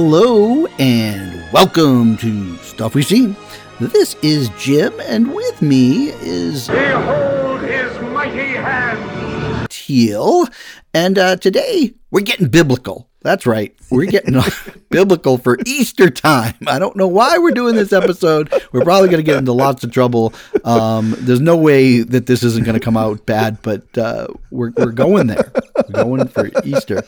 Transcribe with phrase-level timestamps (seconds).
[0.00, 3.34] Hello and welcome to Stuff We've Seen.
[3.80, 9.68] This is Jim, and with me is Behold his mighty hand!
[9.68, 10.46] Teal.
[10.94, 13.07] And uh, today we're getting biblical.
[13.20, 13.74] That's right.
[13.90, 14.40] We're getting
[14.90, 16.54] biblical for Easter time.
[16.66, 18.52] I don't know why we're doing this episode.
[18.72, 20.32] We're probably going to get into lots of trouble.
[20.64, 24.72] Um, there's no way that this isn't going to come out bad, but uh, we're,
[24.76, 25.50] we're going there.
[25.76, 27.02] We're going for Easter.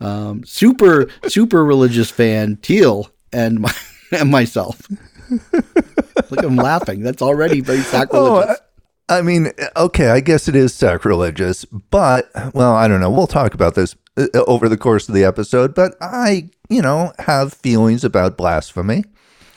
[0.00, 3.72] Um, super, super religious fan, Teal, and, my,
[4.12, 4.86] and myself.
[5.30, 7.00] Look at him laughing.
[7.00, 8.58] That's already very sacrilegious.
[8.60, 8.64] Oh,
[9.08, 13.10] I mean, okay, I guess it is sacrilegious, but, well, I don't know.
[13.10, 13.96] We'll talk about this
[14.34, 19.04] over the course of the episode, but I, you know, have feelings about blasphemy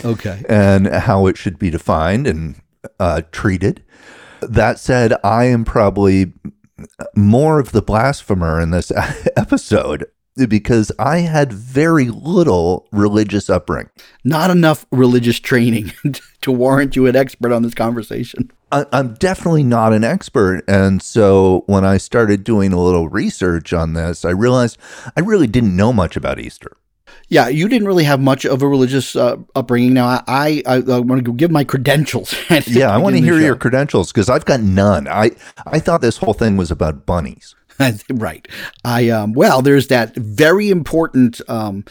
[0.04, 0.44] okay.
[0.50, 2.56] and how it should be defined and
[3.00, 3.84] uh, treated.
[4.42, 6.34] That said, I am probably
[7.16, 8.92] more of the blasphemer in this
[9.36, 10.06] episode
[10.46, 13.90] because I had very little religious upbringing.
[14.24, 15.94] Not enough religious training
[16.42, 18.52] to warrant you an expert on this conversation.
[18.72, 20.64] I, I'm definitely not an expert.
[20.68, 24.78] And so when I started doing a little research on this, I realized
[25.16, 26.76] I really didn't know much about Easter.
[27.30, 29.94] Yeah, you didn't really have much of a religious uh, upbringing.
[29.94, 32.34] Now, I I, I, I want to give my credentials.
[32.68, 35.10] yeah, I want to hear your credentials because I've got none.
[35.10, 35.32] I
[35.66, 37.54] I thought this whole thing was about bunnies.
[38.10, 38.48] right.
[38.84, 41.86] I um well, there's that very important um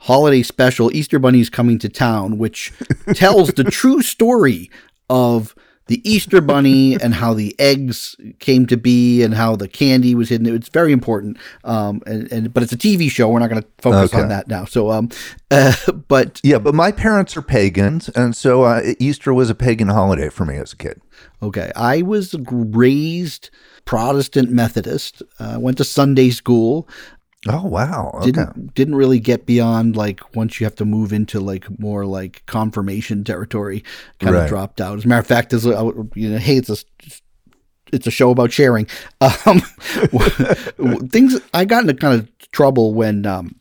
[0.00, 2.72] holiday special Easter bunnies coming to town which
[3.14, 4.70] tells the true story
[5.08, 5.54] of
[5.88, 10.30] the Easter bunny and how the eggs came to be and how the candy was
[10.30, 10.52] hidden.
[10.52, 11.38] It's very important.
[11.62, 13.28] Um, and, and but it's a TV show.
[13.28, 14.20] We're not going to focus Okay.
[14.20, 14.64] on that now.
[14.64, 15.10] So, um,
[15.52, 15.72] uh,
[16.08, 20.28] but Yeah, but my parents are pagans, and so uh, Easter was a pagan holiday
[20.28, 21.00] for me as a kid.
[21.40, 21.70] Okay.
[21.76, 23.50] I was raised
[23.86, 25.22] Protestant Methodist.
[25.38, 26.86] Uh, went to Sunday school.
[27.48, 28.10] Oh wow!
[28.16, 28.26] Okay.
[28.32, 32.44] Didn't didn't really get beyond like once you have to move into like more like
[32.46, 33.84] confirmation territory.
[34.18, 34.42] Kind Right.
[34.44, 34.98] of dropped out.
[34.98, 36.76] As a matter of fact, as you know, hey, it's a
[37.92, 38.86] it's a show about sharing.
[39.46, 39.60] Um,
[41.08, 43.54] things I got into kind of trouble when um,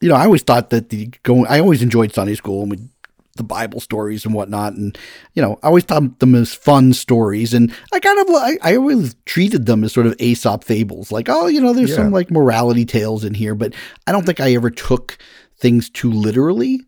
[0.00, 1.46] you know I always thought that the going.
[1.46, 2.78] I always enjoyed Sunday school and we
[3.36, 4.96] the Bible stories and whatnot, and
[5.34, 8.76] you know I always thought them as fun stories, and I kind of I, I
[8.76, 11.96] always treated them as sort of Aesop fables, like oh you know there's Yeah.
[11.96, 13.74] some like morality tales in here, but
[14.06, 15.18] I don't think I ever took
[15.58, 16.80] things too literally.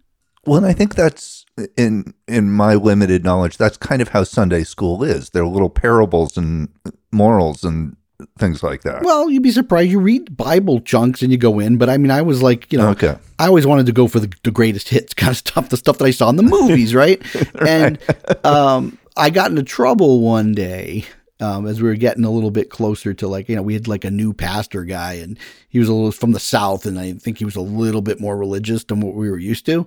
[0.46, 1.44] Well, and I think that's
[1.76, 3.58] in in my limited knowledge.
[3.58, 5.30] That's kind of how Sunday school is.
[5.30, 6.68] They're little parables and
[7.12, 7.96] morals and
[8.38, 9.02] things like that.
[9.02, 9.90] Well, you'd be surprised.
[9.90, 12.78] You read Bible chunks and you go in, but I mean, I was like, you
[12.78, 13.16] know, Okay.
[13.38, 15.98] I always wanted to go for the, the greatest hits kind of stuff, the stuff
[15.98, 17.22] that I saw in the movies, right?
[17.60, 17.98] And
[18.44, 21.04] um, I got into trouble one day
[21.40, 23.86] um, as we were getting a little bit closer to like, you know, we had
[23.86, 27.12] like a new pastor guy and he was a little from the South and I
[27.12, 29.86] think he was a little bit more religious than what we were used to.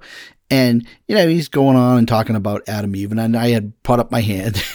[0.50, 4.00] And, you know, he's going on and talking about Adam Eve and I had put
[4.00, 4.64] up my hand.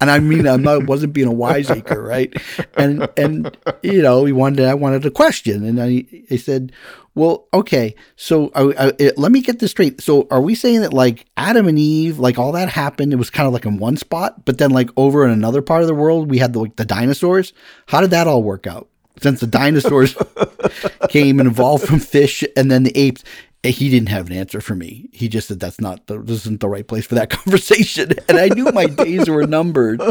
[0.00, 2.32] And I mean, I'm not wasn't being a wiseacre, right?
[2.76, 6.72] And and you know, he wanted I wanted a question, and I I said,
[7.14, 10.00] well, okay, so I, I, let me get this straight.
[10.00, 13.30] So are we saying that like Adam and Eve, like all that happened, it was
[13.30, 15.94] kind of like in one spot, but then like over in another part of the
[15.94, 17.52] world, we had the, like the dinosaurs.
[17.86, 18.88] How did that all work out?
[19.20, 20.16] Since the dinosaurs
[21.08, 23.22] came and evolved from fish, and then the apes.
[23.64, 25.08] He didn't have an answer for me.
[25.12, 28.38] He just said that's not the, this isn't the right place for that conversation, and
[28.38, 30.02] I knew my days were numbered.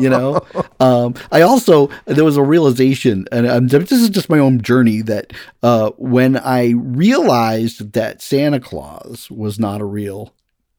[0.00, 0.40] You know,
[0.80, 5.02] um, I also there was a realization, and um, this is just my own journey
[5.02, 5.32] that
[5.62, 10.32] uh, when I realized that Santa Claus was not a real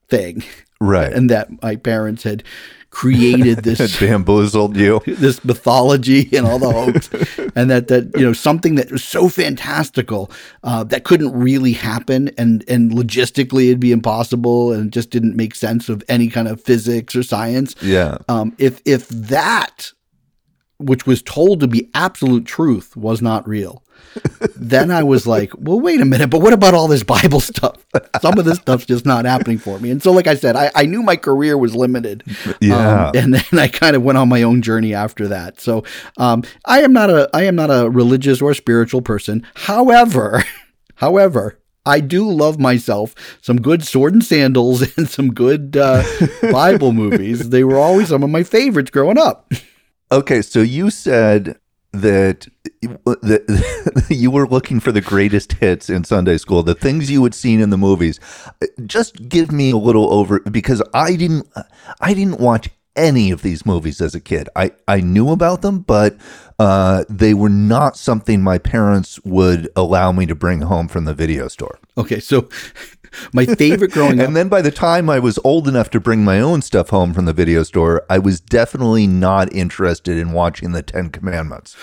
[0.10, 0.44] thing,
[0.80, 1.12] right.
[1.12, 2.44] and that my parents had
[2.92, 5.00] created this bamboozled you.
[5.06, 7.10] this mythology and all the hopes,
[7.56, 10.32] and that that you know something that was so fantastical
[10.64, 15.36] uh, that couldn't really happen, and and logistically it'd be impossible, and it just didn't
[15.36, 17.76] make sense of any kind of physics or science.
[17.82, 18.18] Yeah.
[18.28, 19.94] Um, if if that,
[20.80, 23.84] which was told to be absolute truth, was not real.
[24.56, 27.76] then I was like, well, wait a minute, but what about all this Bible stuff?
[28.22, 29.92] Some of this stuff's just not happening for me.
[29.92, 32.24] And so, like I said, I, I knew my career was limited.
[32.62, 33.08] Yeah.
[33.08, 35.60] Um, and then I kind of went on my own journey after that.
[35.60, 35.84] So
[36.18, 39.46] um, I am not a I am not a religious or spiritual person.
[39.56, 40.44] However,
[40.96, 46.04] however, I do love myself some good sword and sandals and some good uh,
[46.52, 47.50] Bible movies.
[47.50, 49.52] They were always some of my favorites growing up.
[50.12, 51.60] Okay, so you said
[51.92, 52.48] that
[52.82, 57.36] that you were looking for the greatest hits in Sunday school, the things you had
[57.36, 58.20] seen in the movies.
[58.86, 61.48] Just give me a little over because I didn't
[62.02, 64.50] I didn't watch any of these movies as a kid.
[64.56, 66.18] I, I knew about them, but
[66.60, 71.14] uh, they were not something my parents would allow me to bring home from the
[71.14, 71.80] video store.
[71.98, 72.50] Okay, so
[73.34, 74.28] my favorite growing up.
[74.28, 77.14] And then by the time I was old enough to bring my own stuff home
[77.14, 81.76] from the video store, I was definitely not interested in watching the Ten Commandments.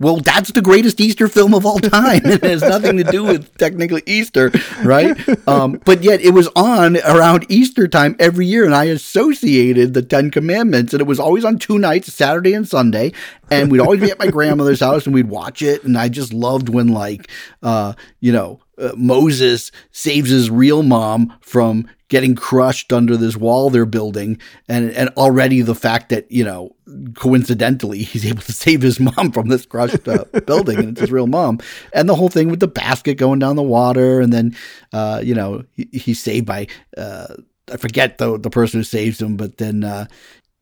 [0.00, 2.20] Well, that's the greatest Easter film of all time.
[2.24, 4.52] it has nothing to do with technically Easter,
[4.84, 5.16] right?
[5.48, 10.02] Um, but yet it was on around Easter time every year, and I associated the
[10.02, 13.12] Ten Commandments, and it was always on two nights, Saturday and Sunday.
[13.50, 15.84] And we'd always be at my grandmother's house, and we'd watch it.
[15.84, 17.30] And I just loved when, like,
[17.62, 23.70] uh, you know, uh, Moses saves his real mom from getting crushed under this wall
[23.70, 26.74] they're building, and and already the fact that you know
[27.14, 31.12] coincidentally he's able to save his mom from this crushed uh, building, and it's his
[31.12, 31.60] real mom,
[31.92, 34.56] and the whole thing with the basket going down the water, and then
[34.92, 36.66] uh, you know he, he's saved by
[36.96, 37.34] uh,
[37.72, 39.84] I forget the the person who saves him, but then.
[39.84, 40.06] Uh,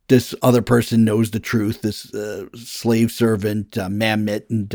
[0.09, 1.83] this other person knows the truth.
[1.83, 4.73] This uh, slave servant, uh, Memnet, and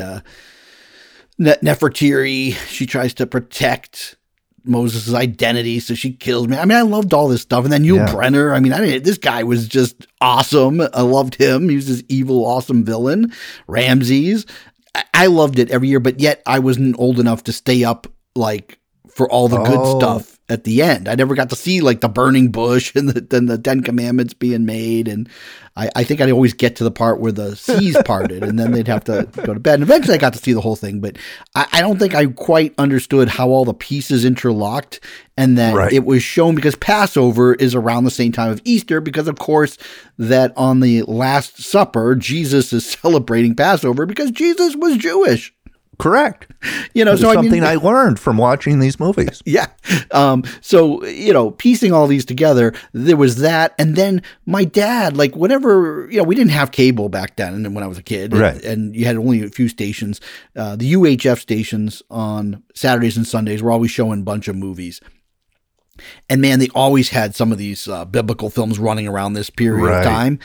[1.39, 2.53] Ne- Nefertiri.
[2.67, 4.15] She tries to protect
[4.63, 6.57] Moses' identity, so she kills me.
[6.57, 7.63] I mean, I loved all this stuff.
[7.63, 8.13] And then Yul Yeah.
[8.13, 8.55] Brynner.
[8.55, 10.81] I mean, I this guy was just awesome.
[10.93, 11.67] I loved him.
[11.69, 13.31] He was this evil, awesome villain.
[13.67, 14.45] Ramses.
[14.93, 18.07] I, I loved it every year, but yet I wasn't old enough to stay up
[18.35, 18.77] like
[19.09, 19.99] for all the good Oh.
[19.99, 21.07] stuff at the end.
[21.07, 24.33] I never got to see like the burning bush and the, and the Ten Commandments
[24.33, 25.07] being made.
[25.07, 25.29] And
[25.77, 28.71] I, I think I'd always get to the part where the seas parted and then
[28.71, 29.75] they'd have to go to bed.
[29.75, 31.17] And eventually I got to see the whole thing, but
[31.55, 34.99] I, I don't think I quite understood how all the pieces interlocked
[35.37, 35.93] and that Right.
[35.93, 39.77] it was shown because Passover is around the same time of Easter because of course
[40.17, 45.53] that on the Last Supper, Jesus is celebrating Passover because Jesus was Jewish.
[46.01, 46.47] Correct.
[46.93, 49.41] You know, so I something mean, I learned from watching these movies.
[49.45, 49.67] yeah.
[50.11, 53.73] Um, so, you know, piecing all these together, there was that.
[53.79, 57.73] And then my dad, like, whenever, you know, we didn't have cable back then and
[57.73, 58.35] when I was a kid.
[58.35, 58.55] Right.
[58.55, 60.19] And, and you had only a few stations.
[60.55, 64.99] Uh, the UHF stations on Saturdays and Sundays were always showing a bunch of movies.
[66.29, 69.85] And man, they always had some of these uh, biblical films running around this period
[69.85, 69.99] Right.
[69.99, 70.39] of time.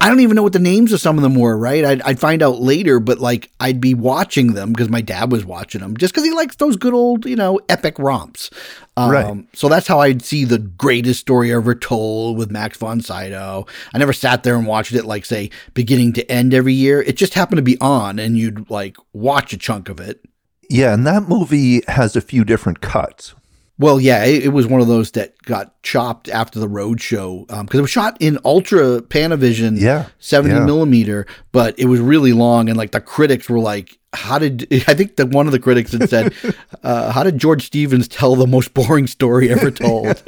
[0.00, 1.82] I don't even know what the names of some of them were, right?
[1.84, 5.46] I'd, I'd find out later, but like I'd be watching them because my dad was
[5.46, 8.50] watching them just because he likes those good old, you know, epic romps.
[8.96, 9.44] Um, Right.
[9.54, 13.66] So that's how I'd see the greatest story ever told with Max von Sydow.
[13.94, 17.00] I never sat there and watched it like, say, beginning to end every year.
[17.00, 20.20] It just happened to be on and you'd like watch a chunk of it.
[20.68, 23.34] Yeah, and that movie has a few different cuts.
[23.78, 27.44] Well, yeah, it, it was one of those that got chopped after the road show
[27.48, 30.64] because it was shot in ultra Panavision, Yeah, 70 yeah.
[30.64, 32.68] millimeter, but it was really long.
[32.68, 35.90] And like the critics were like, how did I think that one of the critics
[35.90, 36.32] had said,
[36.84, 40.22] uh, how did George Stevens tell the most boring story ever told?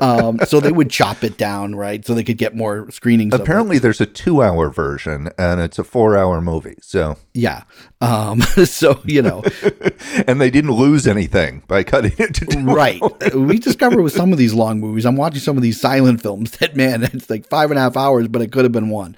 [0.00, 2.04] um, so they would chop it down, right?
[2.04, 3.32] So they could get more screenings.
[3.32, 6.76] Apparently, there's a two hour version and it's a four hour movie.
[6.82, 7.62] So, yeah.
[8.00, 9.42] Um, so, you know,
[10.26, 12.64] and they didn't lose anything by cutting it to two.
[12.64, 13.00] right.
[13.34, 16.52] We discovered with some of these long movies, I'm watching some of these silent films
[16.52, 19.16] that, man, it's like five and a half hours, but it could have been one.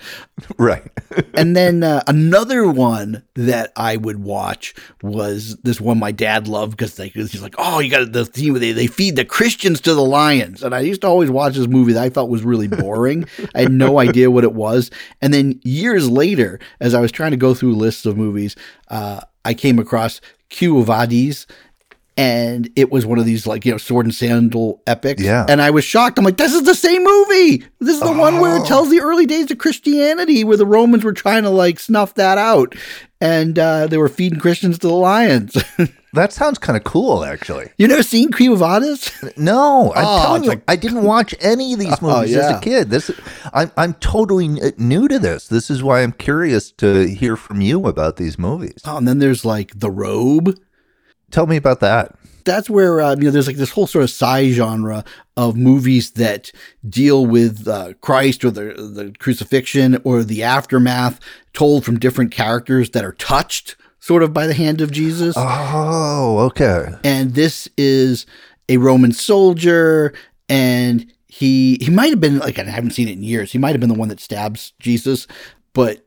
[0.59, 0.91] Right.
[1.35, 6.73] and then uh, another one that I would watch was this one my dad loved
[6.73, 9.81] because like he's like, oh, you got the theme where they they feed the Christians
[9.83, 12.43] to the lions, and I used to always watch this movie that I felt was
[12.43, 13.27] really boring.
[13.55, 17.31] I had no idea what it was, and then years later, as I was trying
[17.33, 18.57] to go through lists of movies,
[18.89, 20.21] uh, I came across
[20.57, 21.47] Quo Vadis.
[22.15, 25.47] And it was one of these like you know sword and sandal epics, Yeah.
[25.49, 26.19] And I was shocked.
[26.19, 27.65] I'm like, this is the same movie.
[27.81, 28.67] This is the one where it Oh.
[28.67, 32.37] tells the early days of Christianity, where the Romans were trying to like snuff that
[32.37, 32.75] out,
[33.19, 35.57] and uh, they were feeding Christians to the lions.
[36.15, 37.71] That sounds kind of cool, actually.
[37.79, 39.11] you never seen Quo Vadis?
[39.39, 42.59] No, I'm Oh, telling you, like- I didn't watch any of these movies as yeah.
[42.59, 42.91] a kid.
[42.91, 43.11] This,
[43.55, 45.49] I'm, I'm totally new to this.
[45.49, 48.83] This is why I'm curious to hear from you about these movies.
[48.85, 50.59] Oh, and then there's like the robe.
[51.31, 52.15] Tell me about that.
[52.45, 55.05] That's where uh, you know there's like this whole sort of side genre
[55.37, 56.51] of movies that
[56.87, 61.21] deal with uh, Christ or the the crucifixion or the aftermath,
[61.53, 65.35] told from different characters that are touched sort of by the hand of Jesus.
[65.39, 66.89] Oh, okay.
[67.05, 68.27] and this is
[68.69, 70.13] a Roman soldier,
[70.49, 73.53] and he he might have been like I haven't seen it in years.
[73.53, 75.27] He might have been the one that stabs Jesus,
[75.73, 76.05] but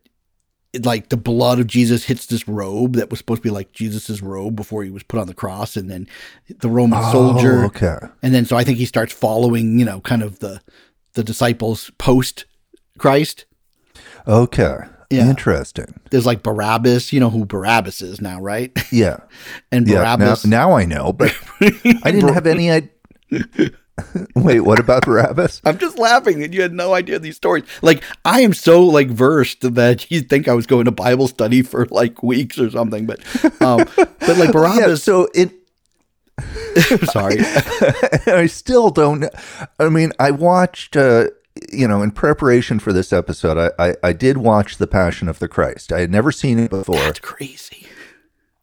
[0.73, 3.71] it, like the blood of Jesus hits this robe that was supposed to be like
[3.71, 6.05] Jesus's robe before he was put on the cross, and then
[6.49, 7.97] the Roman oh, soldier, Oh, okay.
[8.21, 10.61] and then so I think he starts following, you know, kind of the
[11.13, 12.43] the disciples post
[12.97, 13.45] Christ.
[14.27, 14.79] Okay.
[15.09, 15.29] Yeah.
[15.29, 15.99] Interesting.
[16.11, 18.71] There's like Barabbas, you know who Barabbas is now, right?
[18.91, 19.17] Yeah.
[19.71, 19.95] And Yeah.
[20.03, 22.89] Now, Barabbas, now I know, but I didn't have any idea.
[24.35, 25.61] Wait, what about Barabbas?
[25.65, 27.63] I'm just laughing that you had no idea these stories.
[27.81, 31.61] Like I am so like versed that you'd think I was going to Bible study
[31.61, 33.05] for like weeks or something.
[33.05, 33.19] But
[33.61, 34.87] um, but like Barabbas.
[34.87, 35.51] Yeah, so it
[37.05, 37.37] sorry.
[38.27, 39.25] I still don't.
[39.79, 41.27] I mean, I watched, uh,
[41.71, 45.39] you know, in preparation for this episode, I, I, I did watch The Passion of
[45.39, 45.91] the Christ.
[45.91, 46.95] I had never seen it before.
[46.95, 47.87] That's crazy.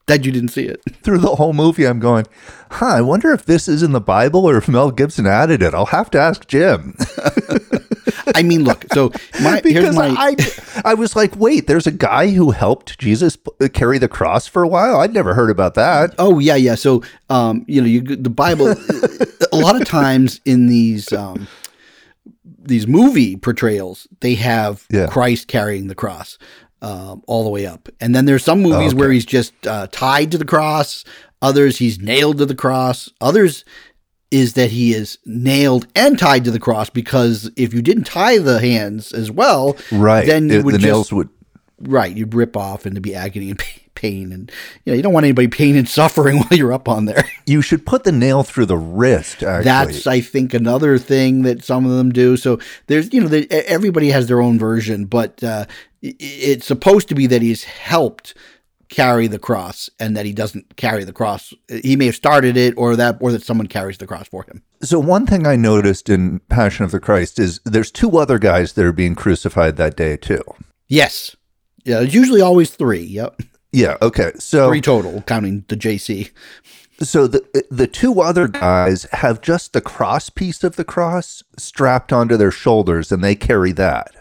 [0.07, 0.83] That you didn't see it.
[1.03, 2.27] Through the whole movie, I'm going,
[2.71, 5.75] huh, I wonder if this is in the Bible or if Mel Gibson added it.
[5.75, 6.97] I'll have to ask Jim.
[8.35, 8.85] I mean, look.
[8.93, 10.15] So my here's because my.
[10.19, 10.37] I,
[10.85, 13.37] I was like, wait, there's a guy who helped Jesus
[13.73, 15.01] carry the cross for a while.
[15.01, 16.15] I'd never heard about that.
[16.19, 16.75] Oh yeah, yeah.
[16.75, 18.75] So um, you know, you the Bible.
[19.53, 21.47] a lot of times in these um,
[22.65, 25.07] these movie portrayals, they have Yeah.
[25.07, 26.39] Christ carrying the cross
[26.81, 30.31] um, all the way up, and then there's some movies where he's just uh, tied
[30.33, 31.05] to the cross.
[31.41, 33.09] Others he's nailed to the cross.
[33.21, 33.65] Others
[34.31, 38.39] is that he is nailed and tied to the cross because if you didn't tie
[38.39, 40.27] the hands as well, Right.
[40.27, 41.29] then would the just nails would.
[41.83, 43.63] Right you'd rip off and to be agony and
[43.95, 44.51] pain and
[44.85, 47.25] you know you don't want anybody pain and suffering while you're up on there.
[47.47, 49.43] You should put the nail through the wrist.
[49.43, 52.37] Actually, that's i think another thing that some of them do.
[52.37, 55.67] So there's you know the, everybody has their own version but uh,
[56.01, 58.35] it's supposed to be that he's helped
[58.93, 61.55] carry the cross and that he doesn't carry the cross.
[61.83, 64.63] He may have started it or that or that someone carries the cross for him.
[64.83, 68.75] So one thing I noticed in Passion of the Christ is there's two other guys
[68.75, 70.43] that are being crucified that day too.
[70.89, 71.35] yes
[71.85, 73.41] yeah it's usually always three yep
[73.73, 73.97] Yeah.
[74.03, 74.33] Okay.
[74.39, 76.31] So three total counting the jc
[77.01, 82.13] so the the two other guys have just the cross piece of the cross strapped
[82.13, 84.13] onto their shoulders, and they carry that.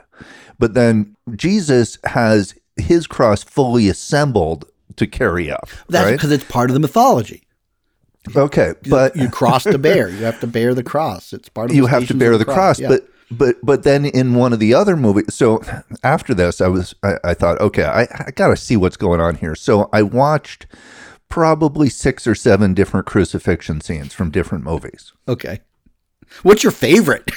[0.57, 4.65] But then Jesus has his cross fully assembled
[4.95, 5.69] to carry up.
[5.89, 6.11] that's right?
[6.13, 7.43] because it's part of the mythology
[8.35, 10.09] Okay, but you cross to bear.
[10.21, 11.33] You have to bear the cross.
[11.33, 12.89] It's part of you have to bear of the cross, yeah.
[12.89, 15.61] but but but then in one of the other movies so
[16.03, 19.35] after this i was i, I thought okay I, I gotta see what's going on
[19.35, 19.55] here.
[19.55, 20.67] So i watched
[21.29, 25.13] probably six or seven different crucifixion scenes from different movies.
[25.29, 25.61] Okay.
[26.43, 27.31] What's your favorite?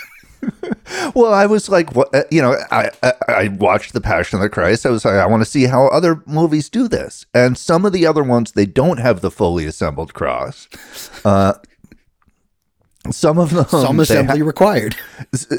[1.15, 4.43] well i was like what uh, you know I, I i watched the passion of
[4.43, 4.85] the christ.
[4.85, 7.25] I was like i want to see how other movies do this.
[7.33, 10.69] And some of the other ones they don't have the fully assembled cross.
[11.25, 11.55] Uh
[13.11, 14.97] some of them Some assembly required.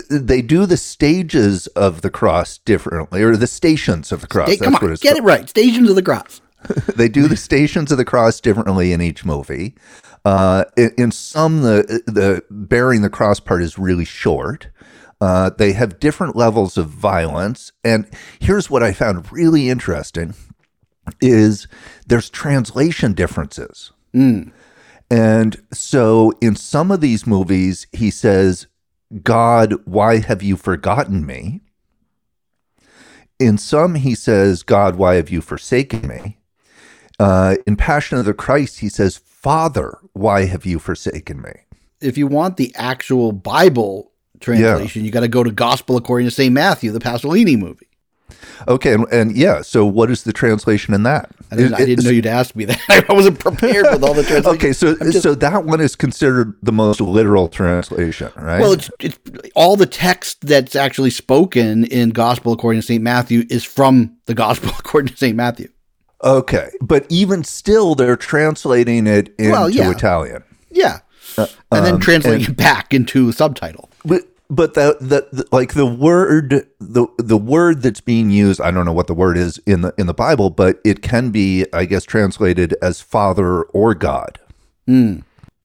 [0.10, 4.50] they do the stages of the cross differently, or the stations of the cross.
[4.50, 5.18] That's come what on, get called.
[5.18, 5.50] it right.
[5.50, 6.42] Stations of the cross.
[6.96, 9.76] They do the stations of the cross differently in each movie.
[10.24, 14.70] Uh, in, in some, the the bearing the cross part is really short.
[15.22, 18.08] Uh, they have different levels of violence, and
[18.40, 20.34] here's what I found really interesting:
[21.22, 21.68] is
[22.08, 23.92] there's translation differences.
[25.10, 28.68] And so in some of these movies, he says,
[29.24, 31.62] God, why have you forgotten me?
[33.40, 36.38] In some, he says, God, why have you forsaken me?
[37.20, 41.52] Uh, in Passion of the Christ, he says, Father, why have you forsaken me?
[42.02, 46.32] If you want the actual Bible translation, you got to go to Gospel according to
[46.32, 46.54] St.
[46.54, 47.85] Matthew, the Pasolini movie.
[48.68, 51.30] Okay, and, and yeah, so what is the translation in that?
[51.52, 52.80] I didn't, I didn't know you'd ask me that.
[53.10, 54.56] I wasn't prepared with all the translations.
[54.56, 58.60] Okay, so just- so that one is considered the most literal translation, right?
[58.62, 59.20] well, it's, it's
[59.56, 63.04] all the text that's actually spoken in Gospel according to St.
[63.04, 65.36] Matthew is from the Gospel according to St.
[65.36, 65.70] Matthew.
[66.24, 69.92] okay, but even still, they're translating it into Well, yeah.
[69.92, 70.44] Italian.
[70.72, 71.00] Yeah.
[71.38, 73.90] Uh, and then um, translating it back into subtitle.
[74.06, 78.72] But but the, the the like the word the the word that's being used I
[78.72, 81.66] don't know what the word is in the in the Bible but it can be
[81.74, 84.40] I guess translated as father or God.
[84.86, 85.20] Hmm.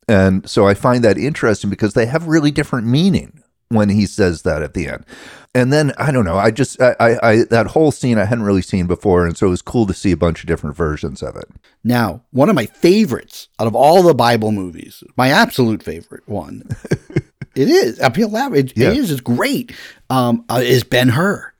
[0.08, 4.42] And so I find that interesting because they have really different meaning when he says
[4.42, 5.06] that at the end.
[5.54, 8.44] And then I don't know, I just I, I, I that whole scene I hadn't
[8.44, 11.22] really seen before and so it was cool to see a bunch of different versions
[11.22, 11.48] of it.
[11.84, 16.62] Now, one of my favorites out of all the Bible movies, my absolute favorite one,
[17.54, 18.00] it is.
[18.00, 18.90] I feel that it, Yeah.
[18.90, 19.10] it is.
[19.10, 19.72] It's great.
[20.08, 21.52] Um, uh, is Ben Hur?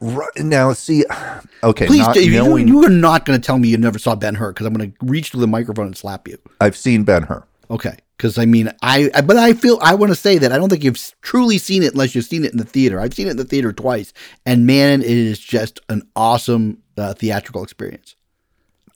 [0.00, 1.04] Right now see
[1.62, 4.16] okay, Please, not you, knowing you are not going to tell me you never saw
[4.16, 6.38] Ben Hur because I'm going to reach to the microphone and slap you.
[6.60, 7.44] I've seen Ben Hur.
[7.70, 10.58] Okay, because I mean, I, I but I feel I want to say that I
[10.58, 12.98] don't think you've truly seen it unless you've seen it in the theater.
[12.98, 14.12] I've seen it in the theater twice,
[14.44, 18.16] and man, it is just an awesome uh, theatrical experience.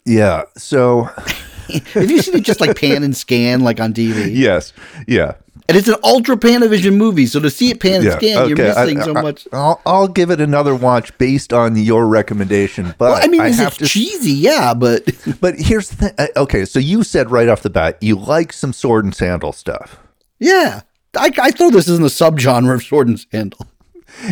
[0.05, 0.43] Yeah.
[0.57, 1.03] So
[1.95, 4.31] Have you seen it just like pan and scan like on TV?
[4.33, 4.73] yes.
[5.07, 5.35] Yeah.
[5.69, 8.85] And it's an ultra Panavision movie, so to see it pan and scan, you're I-
[8.85, 9.49] missing so much.
[9.53, 12.95] I'll, I'll give it another watch based on your recommendation.
[12.99, 13.87] But Well, I mean, is have it to.
[13.87, 14.31] cheesy?
[14.33, 15.05] Yeah, but
[15.41, 16.13] but here's the thing.
[16.19, 19.53] uh, Okay, so you said right off the bat you like some sword and sandal
[19.53, 19.99] stuff.
[20.39, 20.83] Yeah.
[21.19, 23.67] I, I throw this is in the subgenre of sword and sandal.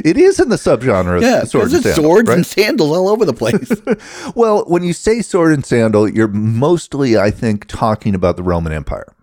[0.05, 2.05] It is in the subgenre of Yeah, sword and sandal.
[2.05, 2.37] swords right?
[2.37, 3.73] and sandals all over the place.
[4.37, 8.73] Well, when you say sword and sandal, you're mostly, I think, talking about the Roman
[8.73, 9.14] Empire.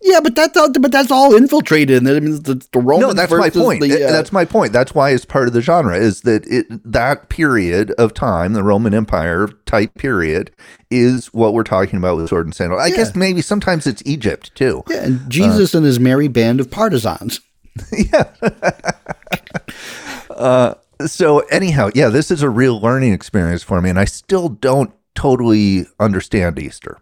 [0.00, 1.98] Yeah, but that's all, but that's all infiltrated.
[1.98, 3.08] And I mean, the, the Romans.
[3.08, 3.82] No, that's my point.
[3.82, 4.72] The, uh, that's my point.
[4.72, 8.62] That's why it's part of the genre is that it that period of time, the
[8.62, 10.52] Roman Empire type period,
[10.90, 12.78] is what we're talking about with sword and sandal.
[12.78, 14.84] I guess maybe sometimes it's Egypt too.
[14.88, 17.40] yeah, and Jesus and his merry band of partisans.
[17.92, 18.24] Yeah.
[21.06, 24.92] So anyhow, yeah, this is a real learning experience for me, and I still don't
[25.14, 26.98] totally understand Easter.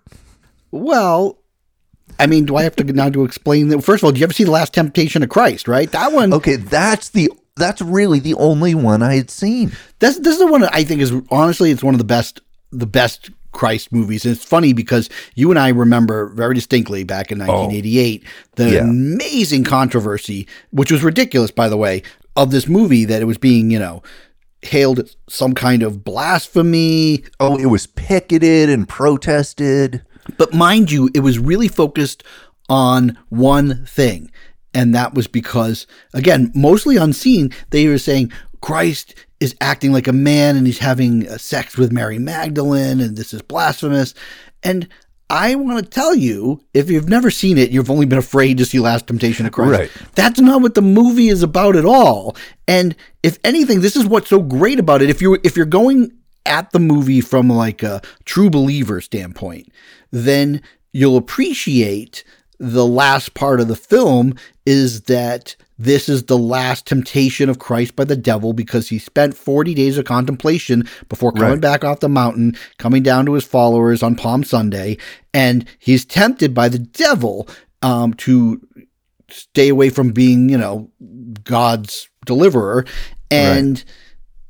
[0.70, 1.38] Well,
[2.18, 3.82] I mean, do I have to now to explain that?
[3.82, 5.68] First of all, do you ever see the Last Temptation of Christ?
[5.68, 6.32] Right, that one.
[6.32, 9.72] Okay, that's the that's really the only one I had seen.
[9.98, 12.40] This this is the one that I think is honestly it's one of the best
[12.72, 14.24] the best Christ movies.
[14.26, 18.24] And it's funny because you and I remember very distinctly back in 1988
[18.56, 18.80] the Yeah.
[18.80, 22.02] amazing controversy, which was ridiculous by the way,
[22.34, 24.02] of this movie that it was being you know
[24.62, 27.24] hailed as some kind of blasphemy.
[27.40, 30.02] Oh, it was picketed and protested.
[30.36, 32.22] But mind you, it was really focused
[32.68, 34.30] on one thing.
[34.74, 40.12] And that was because, again, mostly unseen, they were saying Christ is acting like a
[40.12, 44.14] man and he's having uh, sex with Mary Magdalene and this is blasphemous.
[44.62, 44.88] And
[45.28, 48.64] I want to tell you, if you've never seen it, you've only been afraid to
[48.64, 49.70] see Last Temptation of Christ.
[49.70, 49.90] Right.
[50.14, 52.36] That's not what the movie is about at all.
[52.68, 55.10] And if anything, this is what's so great about it.
[55.10, 56.12] If you if you're going
[56.44, 59.72] at the movie from like a true believer standpoint,
[60.24, 62.24] then you'll appreciate
[62.58, 67.94] the last part of the film is that this is the last temptation of Christ
[67.96, 71.60] by the devil because he spent 40 days of contemplation before coming Right.
[71.60, 74.96] back off the mountain, coming down to his followers on Palm Sunday,
[75.34, 77.46] and he's tempted by the devil
[77.82, 78.58] um, to
[79.28, 80.90] stay away from being, you know,
[81.44, 82.86] God's deliverer.
[83.30, 83.84] And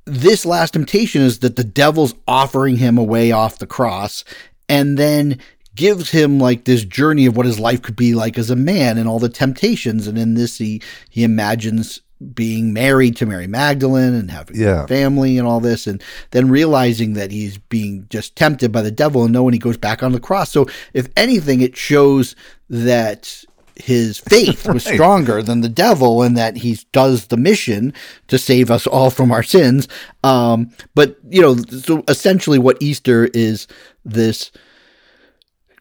[0.04, 4.22] this last temptation is that the devil's offering him a way off the cross
[4.68, 5.38] and then
[5.76, 8.98] gives him like this journey of what his life could be like as a man
[8.98, 12.00] and all the temptations and in this he he imagines
[12.34, 14.84] being married to Mary Magdalene and having Yeah.
[14.84, 18.90] a family and all this and then realizing that he's being just tempted by the
[18.90, 22.34] devil and knowing he goes back on the cross so if anything it shows
[22.70, 23.44] that
[23.78, 27.92] his faith was stronger than the devil and that he does the mission
[28.28, 29.86] to save us all from our sins.
[30.24, 33.66] Um, but, you know, so essentially what Easter is
[34.06, 34.50] this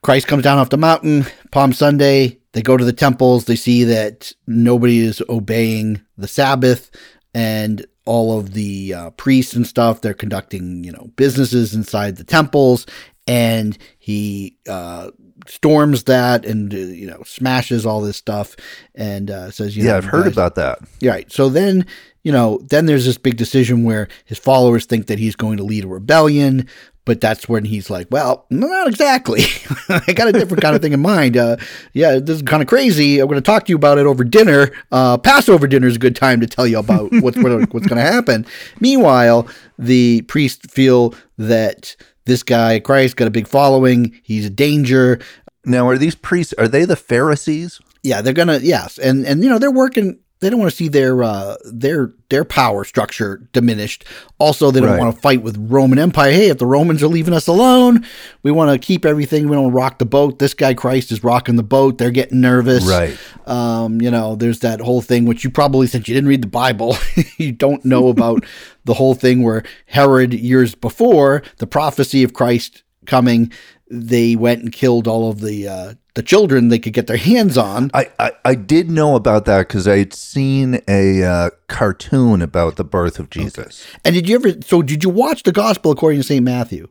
[0.06, 3.84] Christ comes down off the mountain, Palm Sunday, they go to the temples, they see
[3.86, 6.92] that nobody is obeying the Sabbath
[7.34, 12.24] and all of the uh, priests and stuff, they're conducting, you know, businesses inside the
[12.24, 12.86] temples
[13.26, 15.10] and he uh,
[15.48, 18.56] storms that and uh, you know smashes all this stuff
[18.94, 20.80] and uh, says, you know, Yeah, I've heard guys- about that.
[21.00, 21.32] yeah, right.
[21.32, 21.84] So then,
[22.24, 25.64] you know, then there's this big decision where his followers think that he's going to
[25.64, 26.68] lead a rebellion,
[27.06, 29.44] but that's when he's like, well, not exactly.
[29.90, 31.38] I got a different kind of thing in mind.
[31.38, 31.58] Uh,
[31.94, 33.20] yeah, this is kind of crazy.
[33.20, 34.72] I'm going to talk to you about it over dinner.
[34.92, 38.04] Uh, Passover dinner is a good time to tell you about what's what, what's going
[38.04, 38.46] to happen.
[38.80, 44.20] Meanwhile, the priests feel that this guy Christ got a big following.
[44.24, 45.20] He's a danger.
[45.64, 46.54] Now, are these priests?
[46.58, 47.80] Are they the Pharisees?
[48.04, 50.20] Yeah, they're gonna yes, and and you know they're working.
[50.42, 54.04] They don't want to see their uh, their their power structure diminished.
[54.38, 55.00] Also, they don't Right.
[55.00, 56.32] want to fight with Roman Empire.
[56.32, 58.06] Hey, if the Romans are leaving us alone,
[58.44, 59.48] we want to keep everything.
[59.48, 60.40] We don't rock the boat.
[60.40, 61.98] This guy Christ is rocking the boat.
[61.98, 62.86] They're getting nervous.
[62.86, 63.18] Right.
[63.48, 66.48] Um, you know, there's that whole thing which you probably since you didn't read the
[66.48, 66.98] Bible,
[67.38, 68.46] you don't know about
[68.86, 73.52] the whole thing where Herod years before the prophecy of Christ coming,
[73.90, 77.58] they went and killed all of the uh, the children they could get their hands
[77.58, 77.92] on.
[77.94, 82.78] I, I, I did know about that because I had seen a uh, cartoon about
[82.78, 83.86] the birth of Jesus.
[84.04, 84.62] And did you ever?
[84.62, 86.88] So did you watch the Gospel according to Saint Matthew?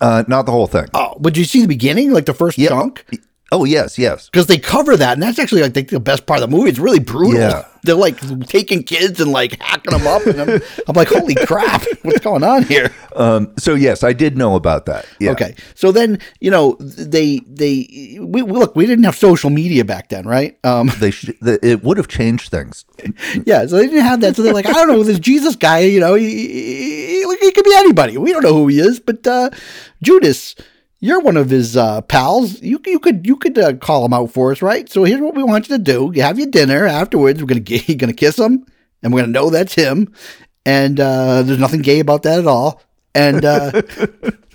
[0.00, 0.86] Uh, not the whole thing.
[0.94, 2.70] Oh, but did you see the beginning, like the first Yeah.
[2.70, 3.04] chunk?
[3.50, 4.28] Oh, yes, yes.
[4.28, 6.68] Because they cover that, and that's actually like the- the best part of the movie.
[6.68, 7.40] It's really brutal.
[7.40, 7.64] Yeah.
[7.82, 11.84] They're like taking kids and like hacking them up, and I'm, I'm like, holy crap,
[12.02, 12.92] what's going on here?
[13.16, 15.06] Um, so, yes, I did know about that.
[15.18, 15.30] Yeah.
[15.30, 18.76] Okay, so then you know they they we, we- look.
[18.76, 20.58] We didn't have social media back then, right?
[20.64, 22.84] Um, They sh- the, it would have changed things.
[23.46, 24.36] yeah, so they didn't have that.
[24.36, 25.78] So they're like, I don't know this Jesus guy.
[25.80, 28.18] You know, he, he, he- he could be anybody.
[28.18, 29.50] We don't know who he is, but uh,
[30.02, 30.56] Judas,
[31.00, 32.60] you're one of his uh, pals.
[32.60, 34.88] You you could you could uh, call him out for us, right?
[34.90, 37.40] So here's what we want you to do: you have your dinner afterwards.
[37.40, 38.66] We're gonna get, you're gonna kiss him,
[39.02, 40.12] and we're gonna know that's him.
[40.66, 42.82] And uh, there's nothing gay about that at all.
[43.14, 43.82] And uh,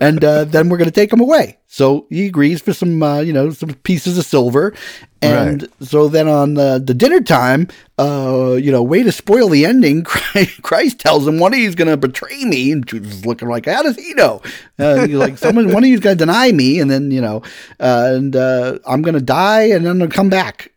[0.00, 1.58] and uh, then we're going to take him away.
[1.66, 4.74] So he agrees for some, uh, you know, some pieces of silver.
[5.22, 5.70] And Right.
[5.88, 10.04] so then on uh, the dinner time, uh, you know, way to spoil the ending,
[10.62, 12.70] Christ tells him one of you's going to betray me.
[12.72, 14.42] And Judas is looking like, how does he know?
[14.78, 16.78] Uh, he's like, someone, one of you's going to deny me.
[16.78, 17.42] And then, you know,
[17.80, 20.72] uh, and uh, I'm going to die and then I'm going to come back.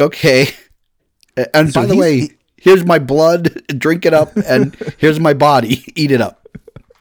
[0.00, 0.48] Okay.
[1.54, 5.84] And So by the way, here's my blood, drink it up, and here's my body,
[5.96, 6.48] eat it up.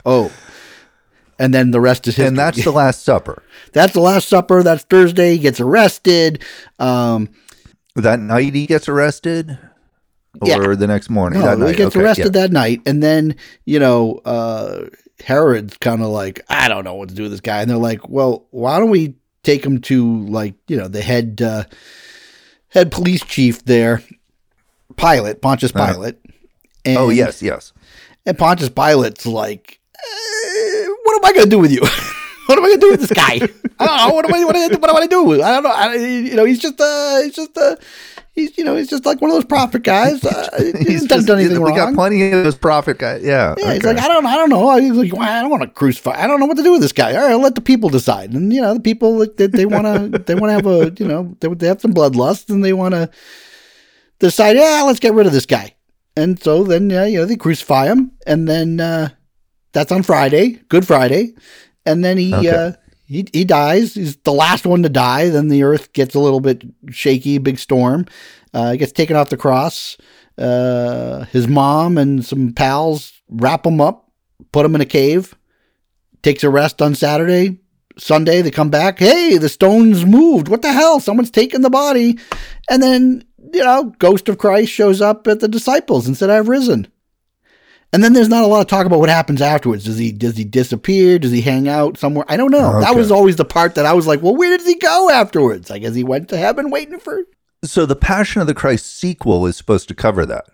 [0.06, 0.32] Oh.
[1.40, 2.28] And then the rest is history.
[2.30, 3.44] and that's the Last Supper.
[3.74, 4.64] That's the Last Supper.
[4.64, 5.34] That's Thursday.
[5.34, 6.44] He gets arrested.
[6.80, 7.30] Um,
[7.96, 9.58] That night he gets arrested,
[10.42, 10.76] or Yeah.
[10.76, 11.40] the next morning.
[11.40, 11.70] no, that night.
[11.70, 12.42] he gets Okay, arrested yeah.
[12.42, 14.86] that night, and then you know uh,
[15.24, 17.78] Herod's kind of like, I don't know what to do with this guy, and they're
[17.78, 21.64] like, well, why don't we take him to like you know the head uh,
[22.70, 24.02] head police chief there,
[24.96, 25.94] Pilate, Pontius Uh-huh.
[25.94, 26.18] Pilate.
[26.86, 27.74] And, Oh yes, yes.
[28.26, 30.47] And Pontius Pilate's like, eh,
[31.08, 31.82] what am I going to do with you?
[32.48, 33.36] what am I going to do with this guy?
[33.80, 34.14] I don't know.
[34.16, 34.44] What am I?
[34.46, 35.42] What, am I- what do I do?
[35.44, 35.72] I don't know.
[35.72, 37.76] I, you know, he's just uh, he's just uh,
[38.34, 40.24] he's you know, he's just like one of those prophet guys.
[40.26, 41.76] Uh, he He's hasn't done just- anything we wrong.
[41.78, 43.22] got plenty of those prophet guys.
[43.24, 43.54] Yeah.
[43.58, 44.76] Yeah, he's like, I don't, I don't know.
[44.78, 46.22] He's like, well, I don't want to crucify.
[46.22, 47.14] I don't know what to do with this guy.
[47.16, 48.34] All right, I'll let the people decide.
[48.34, 50.94] And you know, the people like, they, they want to, they want to have a,
[51.00, 53.10] you know, they, they have some bloodlust and they want to
[54.20, 55.76] decide, yeah, let's get rid of this guy.
[56.16, 59.10] And so then, yeah, you know, they crucify him, and then uh,
[59.74, 61.34] that's on Friday, Good Friday,
[61.86, 62.50] and then he Okay.
[62.50, 62.72] uh,
[63.06, 63.94] he he dies.
[63.94, 65.30] He's the last one to die.
[65.30, 68.06] Then the earth gets a little bit shaky, big storm.
[68.54, 69.98] Uh, he gets taken off the cross.
[70.38, 74.12] Uh, his mom and some pals wrap him up,
[74.52, 75.34] put him in a cave.
[76.24, 77.60] Takes a rest on Saturday.
[77.98, 79.00] Sunday they come back.
[79.00, 80.48] Hey, the stones moved.
[80.50, 81.00] What the hell?
[81.00, 82.20] Someone's taken the body.
[82.70, 86.50] And then you know, Ghost of Christ shows up at the disciples and said, "I've
[86.50, 86.88] risen."
[87.94, 89.86] And then there's not a lot of talk about what happens afterwards.
[89.86, 91.18] Does he does he disappear?
[91.20, 92.26] Does he hang out somewhere?
[92.28, 92.82] I don't know.
[92.82, 95.72] That was always the part that I was like, well, where did he go afterwards?
[95.72, 97.24] I guess he went to heaven waiting for.
[97.64, 100.46] So the Passion of the Christ sequel is supposed to cover that.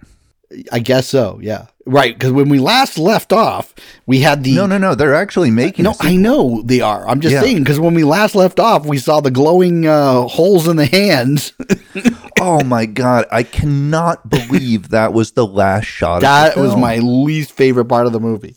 [0.71, 1.39] I guess so.
[1.41, 2.13] Yeah, right.
[2.13, 3.73] Because when we last left off,
[4.05, 4.93] we had the No, no, no.
[4.93, 5.83] They're actually making.
[5.83, 5.95] No.
[5.99, 7.07] I know they are.
[7.09, 7.41] I'm just Yeah.
[7.41, 10.85] saying because when we last left off, we saw the glowing uh, holes in the
[10.85, 11.53] hands.
[12.43, 13.25] oh my god!
[13.31, 16.21] I cannot believe that was the last shot.
[16.21, 18.55] that of the was my least favorite part of the movie.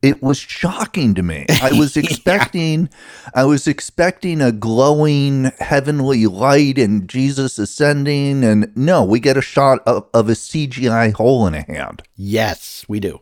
[0.00, 1.46] It was shocking to me.
[1.62, 2.88] I was expecting,
[3.34, 9.42] I was expecting a glowing heavenly light and Jesus ascending, and no, we get a
[9.42, 12.02] shot of, of a CGI hole in a hand.
[12.16, 13.20] Yes, we do.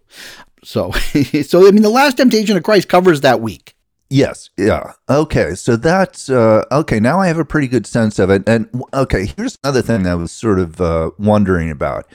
[0.63, 0.93] So,
[1.43, 3.75] so I mean, the last temptation of Christ covers that week.
[4.11, 4.95] Yes, yeah.
[5.09, 6.99] Okay, so that's uh, okay.
[6.99, 8.43] Now I have a pretty good sense of it.
[8.49, 12.07] And okay, here's another thing that I was sort of uh, wondering about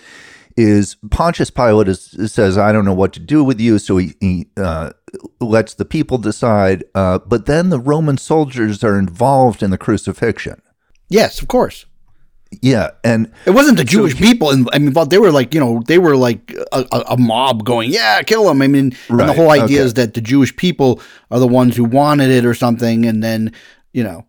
[0.57, 4.13] is Pontius Pilate is, says, "I don't know what to do with you," so he,
[4.19, 4.91] he uh,
[5.39, 6.83] lets the people decide.
[6.93, 10.61] Uh, but then the Roman soldiers are involved in the crucifixion.
[11.07, 11.85] Yes, of course.
[12.61, 15.59] Yeah, and It wasn't the Jewish people, and I mean, but they were like, you
[15.59, 19.33] know, they were like a, a, mob going, "Yeah, kill him." I mean, and the
[19.33, 19.85] whole idea okay.
[19.85, 23.53] is that the Jewish people are the ones who wanted it or something, and then,
[23.93, 24.25] you know,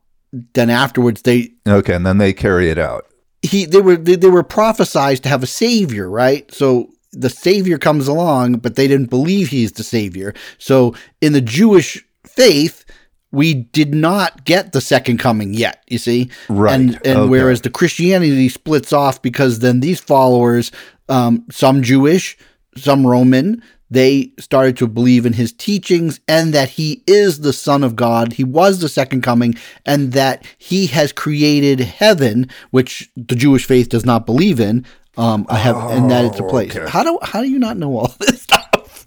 [0.55, 3.07] then afterwards they okay, and then they carry it out.
[3.43, 6.53] he they were they, they were prophesized to have a savior, right?
[6.53, 10.35] So the savior comes along, but they didn't believe he's the savior.
[10.59, 12.85] So in the Jewish faith,
[13.33, 16.31] we did not get the second coming yet, you see?
[16.49, 17.29] Right, And and okay.
[17.29, 20.71] whereas the Christianity splits off because then these followers,
[21.09, 22.39] um, some Jewish,
[22.77, 27.85] some Roman, they started to believe in his teachings and that he is the Son
[27.85, 28.33] of God.
[28.33, 33.89] He was the second coming, and that he has created heaven, which the Jewish faith
[33.89, 34.85] does not believe in.
[35.17, 36.75] Um, I have, and that it's a place.
[36.77, 36.91] okay.
[36.91, 39.07] How do how do you not know all this stuff?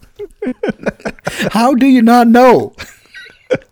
[1.51, 2.73] how do you not know?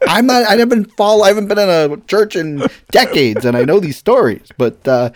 [0.07, 0.43] I'm not.
[0.47, 1.23] I haven't follow.
[1.23, 4.47] I haven't been in a church in decades, and I know these stories.
[4.57, 5.11] But uh,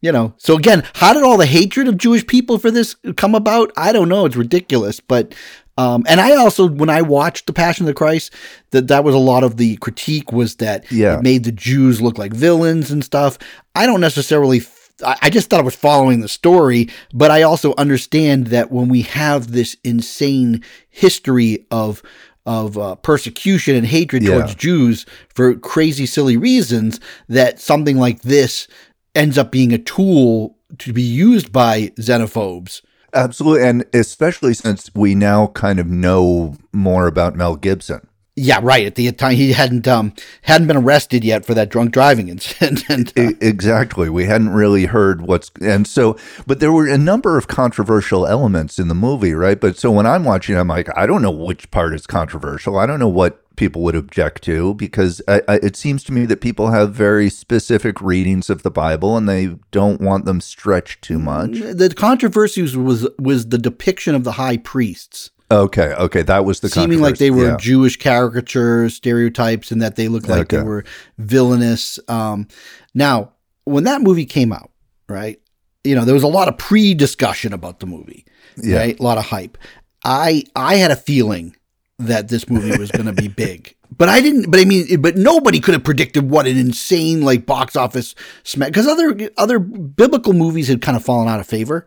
[0.00, 3.34] you know, so again, how did all the hatred of Jewish people for this come
[3.34, 3.72] about?
[3.76, 4.24] I don't know.
[4.26, 4.98] It's ridiculous.
[5.00, 5.34] But
[5.78, 8.32] um, and I also, when I watched the Passion of the Christ,
[8.72, 11.16] that that was a lot of the critique was that Yeah.
[11.18, 13.38] it made the Jews look like villains and stuff.
[13.74, 14.62] I don't necessarily.
[15.04, 18.88] I I just thought I was following the story, but I also understand that when
[18.88, 22.02] we have this insane history of
[22.46, 24.30] of uh, persecution and hatred Yeah.
[24.38, 28.66] towards Jews for crazy, silly reasons, that something like this
[29.14, 32.80] ends up being a tool to be used by xenophobes.
[33.14, 38.06] Absolutely, and especially since we now kind of know more about Mel Gibson.
[38.34, 38.86] Yeah, right.
[38.86, 42.84] At the time, he hadn't um hadn't been arrested yet for that drunk driving incident.
[42.88, 44.08] and, uh, exactly.
[44.08, 46.16] We hadn't really heard what's and so
[46.46, 49.60] but there were a number of controversial elements in the movie, right?
[49.60, 52.78] But so when I'm watching I'm like I don't know which part is controversial.
[52.78, 56.24] I don't know what people would object to because I, I, it seems to me
[56.24, 61.02] that people have very specific readings of the Bible and they don't want them stretched
[61.02, 61.60] too much.
[61.60, 65.31] the controversy was was the depiction of the high priests.
[65.52, 67.64] Okay, okay, that was the seeming like they were controversy.
[67.68, 70.84] Jewish caricatures, stereotypes, and that they looked like they were
[71.18, 71.98] villainous.
[72.08, 72.48] Um,
[72.94, 73.32] now,
[73.64, 74.70] when that movie came out,
[75.08, 75.38] right,
[75.84, 78.24] you know, there was a lot of pre-discussion about the movie,
[78.56, 78.78] Yeah.
[78.78, 79.58] right, a lot of hype.
[80.04, 81.54] I I had a feeling
[81.98, 83.76] that this movie was going to be big.
[83.96, 84.50] But I didn't.
[84.50, 88.68] But I mean, but nobody could have predicted what an insane like box office smash.
[88.70, 91.84] Because other other biblical movies had kind of fallen out of favor,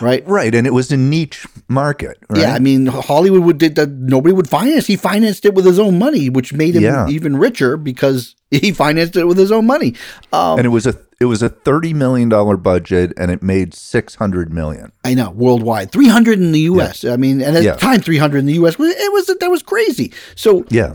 [0.00, 0.26] right?
[0.26, 2.40] Right, and it was a niche market, right?
[2.42, 3.88] Yeah, I mean, Hollywood would did that.
[3.90, 4.86] Nobody would finance.
[4.86, 7.08] He financed it with his own money, which made him Yeah.
[7.08, 9.94] even richer because he financed it with his own money.
[10.32, 13.74] Um, and it was a it was a 30 million dollar budget and it made
[13.74, 14.90] 600 million.
[15.04, 17.04] I know worldwide, three hundred in the U.S.
[17.04, 17.74] I mean, and at Yeah.
[17.74, 18.74] the time, three hundred in the U.S.
[18.78, 20.12] it was that was crazy.
[20.34, 20.94] So Yeah.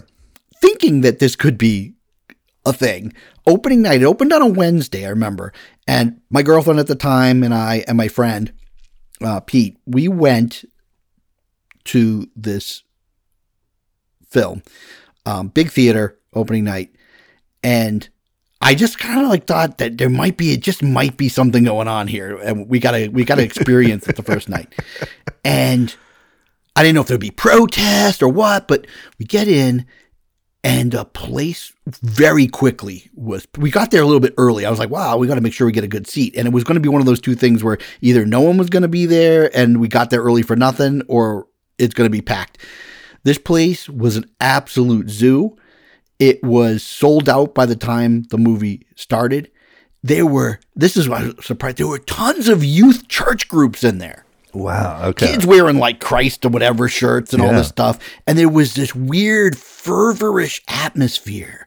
[0.61, 1.93] thinking that this could be
[2.65, 3.13] a thing.
[3.45, 5.53] Opening night, it opened on a Wednesday, I remember.
[5.87, 8.51] And my girlfriend at the time and I and my friend,
[9.21, 10.65] uh, Pete, we went
[11.86, 12.84] to this
[14.30, 14.62] film,
[15.25, 16.93] um, big theater, opening night.
[17.63, 18.08] And
[18.62, 21.63] I just kind of like thought that there might be, it just might be something
[21.63, 22.38] going on here.
[22.38, 24.73] And we gotta, we gotta experience it the first night.
[25.43, 25.95] And
[26.75, 28.86] I didn't know if there'd be protest or what, but
[29.17, 29.86] we get in
[30.67, 31.71] and a place
[32.03, 35.25] very quickly was we got there a little bit early i was like wow we
[35.25, 36.89] got to make sure we get a good seat and it was going to be
[36.89, 39.80] one of those two things where either no one was going to be there and
[39.80, 42.58] we got there early for nothing or it's going to be packed
[43.23, 45.56] this place was an absolute zoo
[46.19, 49.49] it was sold out by the time the movie started
[50.03, 53.86] there were this is why i was surprised there were tons of youth church groups
[53.86, 55.10] in there Wow.
[55.10, 55.27] Okay.
[55.27, 57.99] kids wearing like Christ or whatever shirts and all this stuff.
[58.25, 59.56] And there was this weird
[59.88, 61.65] fervorish atmosphere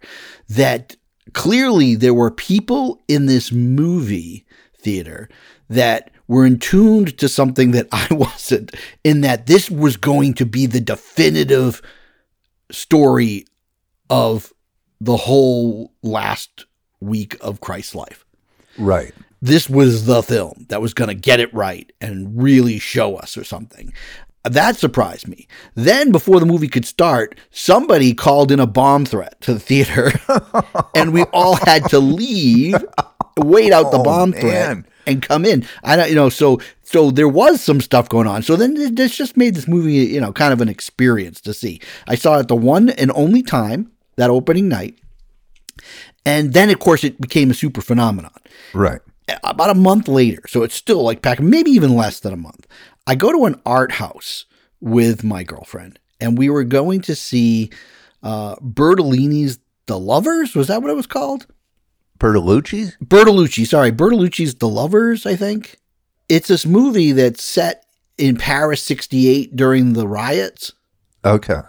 [0.49, 0.95] that
[1.33, 4.45] clearly there were people in this movie
[4.77, 5.29] theater
[5.71, 10.45] that were in tuned to something that I wasn't, in that this was going to
[10.45, 11.81] be the definitive
[12.71, 13.47] story
[14.11, 14.53] of
[15.01, 16.67] the whole last
[17.01, 18.27] week of Christ's life
[18.77, 19.15] Right.
[19.41, 23.39] this was the film that was going to get it right and really show us
[23.39, 23.93] or something.
[24.45, 25.47] That surprised me.
[25.75, 30.13] Then, before the movie could start, somebody called in a bomb threat to the theater,
[30.95, 32.75] and we all had to leave,
[33.37, 34.41] wait out the Oh, bomb man.
[34.41, 35.67] threat, and come in.
[35.85, 38.43] I don't, you know, so so there was some stuff going on.
[38.43, 41.79] So then this just made this movie, you know, kind of an experience to see.
[42.09, 44.99] I saw it the one and only time that opening night,
[46.25, 48.33] and then of course it became a super phenomenon
[48.73, 49.01] Right.
[49.45, 52.67] about a month later, so it's still like back, maybe even less than a month.
[53.07, 54.45] I go to an art house
[54.81, 57.71] with my girlfriend, and we were going to see
[58.23, 60.55] uh, Bertolini's The Lovers.
[60.55, 61.47] Was that what it was called?
[62.19, 62.97] Bertolucci's?
[63.03, 65.25] Bertolucci, sorry, Bertolucci's The Lovers.
[65.27, 65.77] I think
[66.29, 67.85] it's this movie that's set
[68.19, 70.73] in Paris '68 during the riots
[71.25, 71.61] Okay.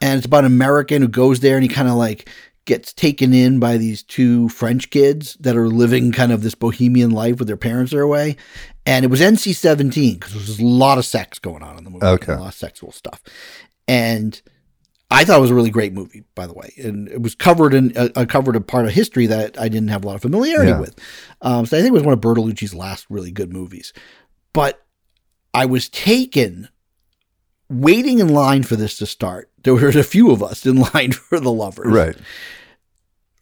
[0.00, 2.28] and it's about an American who goes there and he kind of like
[2.64, 7.10] gets taken in by these two French kids that are living kind of this bohemian
[7.10, 8.36] life with their parents are away.
[8.86, 11.84] And it was NC 17 because there was a lot of sex going on in
[11.84, 12.04] the movie.
[12.06, 12.32] Okay.
[12.32, 13.22] A lot of sexual stuff.
[13.86, 14.40] And
[15.10, 16.72] I thought it was a really great movie, by the way.
[16.78, 19.88] And it was covered in, uh, uh, covered a part of history that I didn't
[19.88, 20.80] have a lot of familiarity Yeah.
[20.80, 20.98] with.
[21.42, 23.92] Um, so I think it was one of Bertolucci's last really good movies.
[24.52, 24.82] But
[25.52, 26.68] I was taken
[27.68, 29.50] waiting in line for this to start.
[29.62, 31.92] There were a few of us in line for the lovers.
[31.92, 32.16] Right.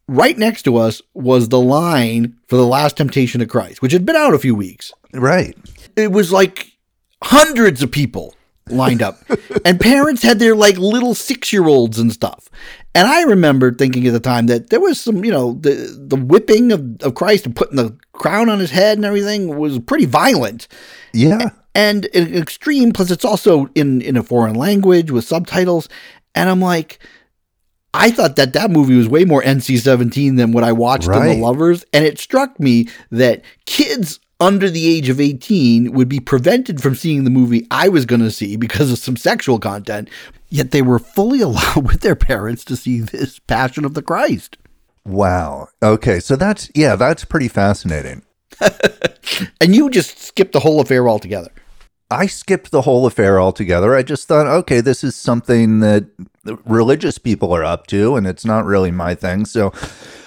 [0.09, 4.07] Right next to us was the line for the last temptation of Christ, which had
[4.07, 4.93] been out a few weeks.
[5.13, 5.57] Right.
[5.97, 6.73] It was like
[7.23, 8.35] hundreds of people
[8.71, 9.19] lined up.
[9.65, 12.49] and parents had their like little six year olds and stuff.
[12.95, 16.17] And I remember thinking at the time that there was some, you know, the the
[16.17, 20.07] whipping of, of Christ and putting the crown on his head and everything was pretty
[20.07, 20.69] violent
[21.13, 21.51] Yeah.
[21.75, 25.89] and in extreme plus it's also in in a foreign language with subtitles
[26.35, 26.99] and i'm like
[27.95, 31.35] i thought that that movie was way more nc-17 than what i watched in the
[31.37, 36.81] lovers and it struck me that kids under the age of 18 would be prevented
[36.81, 40.09] from seeing the movie i was going to see because of some sexual content
[40.49, 44.59] yet they were fully allowed with their parents to see this passion of the christ
[45.09, 45.69] Wow.
[45.83, 46.21] Okay.
[46.21, 48.23] So that's yeah, that's pretty fascinating.
[49.61, 51.51] and you just skipped the whole affair altogether
[52.11, 53.95] I skipped the whole affair altogether.
[53.95, 56.07] I just thought, okay, this is something that
[56.65, 59.45] religious people are up to, and it's not really my thing.
[59.45, 59.73] So,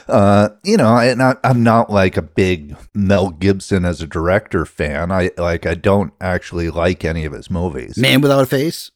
[0.08, 4.66] uh, you know, I, not, I'm not like a big Mel Gibson as a director
[4.66, 5.12] fan.
[5.12, 7.98] I like, I don't actually like any of his movies.
[7.98, 8.92] Man without a face.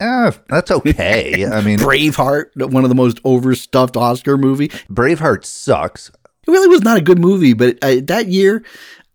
[0.00, 1.44] Eh, that's okay.
[1.46, 4.68] I mean, Braveheart, one of the most overstuffed Oscar movie.
[4.88, 6.10] Braveheart sucks.
[6.46, 8.64] It really was not a good movie, but uh, that year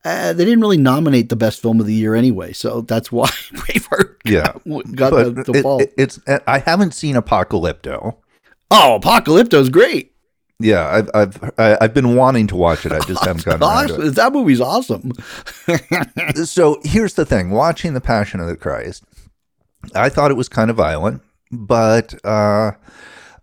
[0.06, 3.28] uh, they didn't really nominate the best film of the year anyway, so that's why
[3.54, 4.54] Braveheart Yeah.
[4.94, 5.82] got, got the, the it- fall.
[5.82, 8.16] it- it's I haven't seen Apocalypto.
[8.72, 10.14] oh, Apocalypto's great.
[10.60, 12.92] Yeah, I've I've I've been wanting to watch it.
[12.92, 15.12] I just haven't gotten around to Gosh, that movie's awesome.
[16.46, 19.04] So here's the thing: watching the Passion of the Christ,
[19.94, 22.72] I thought it was kind of violent, but uh,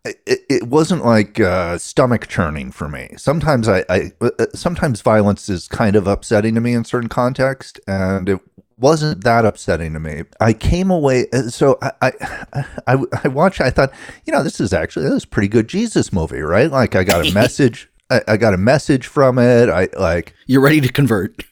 [0.04, 3.10] it, it wasn't like uh, stomach churning for me.
[3.16, 7.80] Sometimes I, I uh, sometimes violence is kind of upsetting to me in certain contexts,
[7.86, 8.40] and it
[8.76, 10.24] wasn't that upsetting to me.
[10.40, 13.60] I came away uh, so I I I, I watched.
[13.60, 13.92] I thought,
[14.26, 16.70] you know, this is actually this is a pretty good Jesus movie, right?
[16.70, 17.88] Like I got a message.
[18.10, 19.70] I, I got a message from it.
[19.70, 20.34] I like.
[20.46, 21.44] You're ready to convert.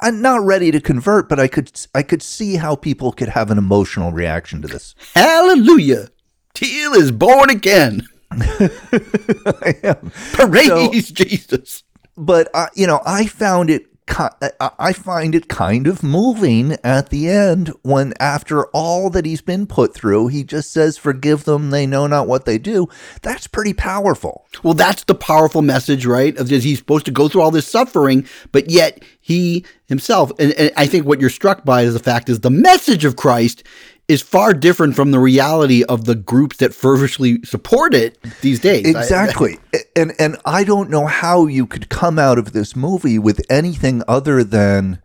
[0.00, 3.50] I'm not ready to convert, but I could I could see how people could have
[3.50, 4.94] an emotional reaction to this.
[5.14, 6.08] Hallelujah.
[6.54, 8.06] Teal is born again.
[8.32, 10.12] I am.
[10.32, 11.82] Praise Jesus.
[12.16, 13.86] But uh, you know, I found it.
[14.08, 19.40] I I find it kind of moving at the end when, after all that he's
[19.40, 22.88] been put through, he just says, "Forgive them; they know not what they do."
[23.22, 24.46] That's pretty powerful.
[24.62, 26.36] Well, that's the powerful message, right?
[26.36, 30.72] Of he's supposed to go through all this suffering, but yet he himself, and, and
[30.76, 33.64] I think what you're struck by is the fact is the message of Christ
[34.10, 38.84] is far different from the reality of the groups that fervently support it these days.
[38.94, 39.58] I- Exactly.
[39.96, 44.02] and and I don't know how you could come out of this movie with anything
[44.08, 45.00] other than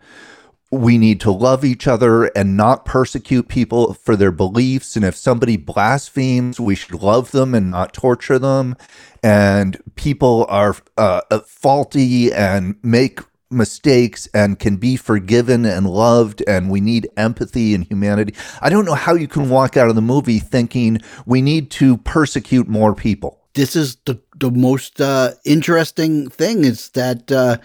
[0.71, 5.15] we need to love each other and not persecute people for their beliefs and if
[5.15, 8.75] somebody blasphemes we should love them and not torture them
[9.23, 13.19] and people are uh, faulty and make
[13.51, 18.85] mistakes and can be forgiven and loved and we need empathy and humanity i don't
[18.85, 22.95] know how you can walk out of the movie thinking we need to persecute more
[22.95, 27.57] people this is the the most uh, interesting thing is that uh,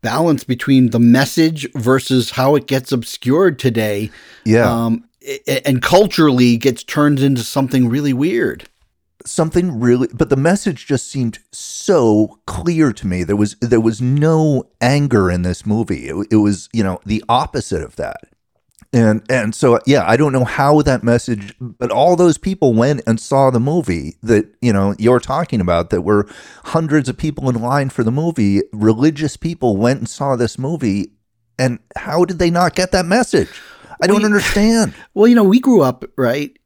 [0.00, 4.10] balance between the message versus how it gets obscured today.
[4.44, 5.04] yeah Um,
[5.46, 8.68] and culturally gets turned into something really weird.
[9.26, 13.22] Something really but the message just seemed so clear to me.
[13.24, 16.08] There was there was no anger in this movie.
[16.08, 18.20] It, it was you know the opposite of that.
[18.92, 23.00] And and so yeah i don't know how that message but all those people went
[23.08, 26.28] and saw the movie that you know you're talking about that were
[26.64, 28.62] hundreds of people in line for the movie.
[28.72, 31.10] Religious people went and saw this movie.
[31.58, 33.48] And how did they not get that message?
[34.02, 34.94] I don't We- understand.
[35.14, 36.56] Well, you know, we grew up right,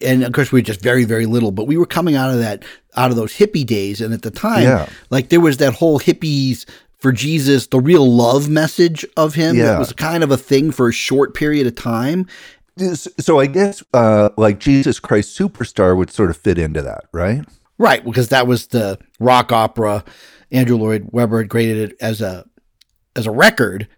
[0.00, 2.38] and of course we were just very, very little, but we were coming out of
[2.38, 2.64] that,
[2.96, 4.88] out of those hippie days, and at the time, Yeah.
[5.10, 6.64] like there was that whole hippies
[6.98, 9.64] for Jesus, the real love message of him Yeah.
[9.66, 12.26] that was kind of a thing for a short period of time.
[12.96, 17.44] so i guess uh like jesus christ superstar would sort of fit into that right
[17.78, 20.04] Right, because that was the rock opera.
[20.52, 22.44] Andrew Lloyd Webber had created it as a
[23.16, 23.88] as a record,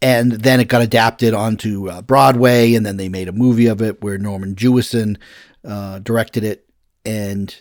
[0.00, 3.82] and then it got adapted onto uh, Broadway, and then they made a movie of
[3.82, 5.16] it where Norman Jewison
[5.64, 6.68] uh, directed it,
[7.04, 7.54] and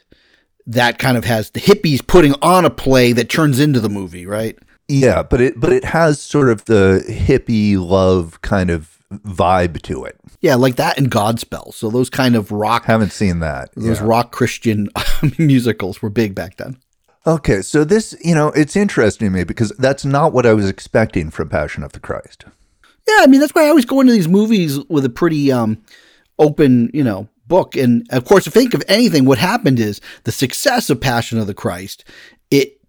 [0.65, 4.25] that kind of has the hippies putting on a play that turns into the movie,
[4.25, 4.57] right?
[4.87, 10.05] Yeah, but it but it has sort of the hippie love kind of vibe to
[10.05, 10.17] it.
[10.41, 11.73] Yeah, like that and Godspell.
[11.73, 13.69] So those kind of rock, Haven't seen that.
[13.75, 14.05] those yeah.
[14.07, 14.89] rock Christian
[15.37, 16.77] musicals were big back then.
[17.27, 20.69] Okay, so this, you know, it's interesting to me because that's not what I was
[20.69, 22.45] expecting from Passion of the Christ.
[23.05, 25.83] Yeah, I mean that's why I always go into these movies with a pretty um,
[26.39, 27.75] open, you know, book.
[27.75, 31.47] And of course, if think of anything, what happened is the success of Passion of
[31.47, 32.05] the Christ.
[32.49, 32.79] It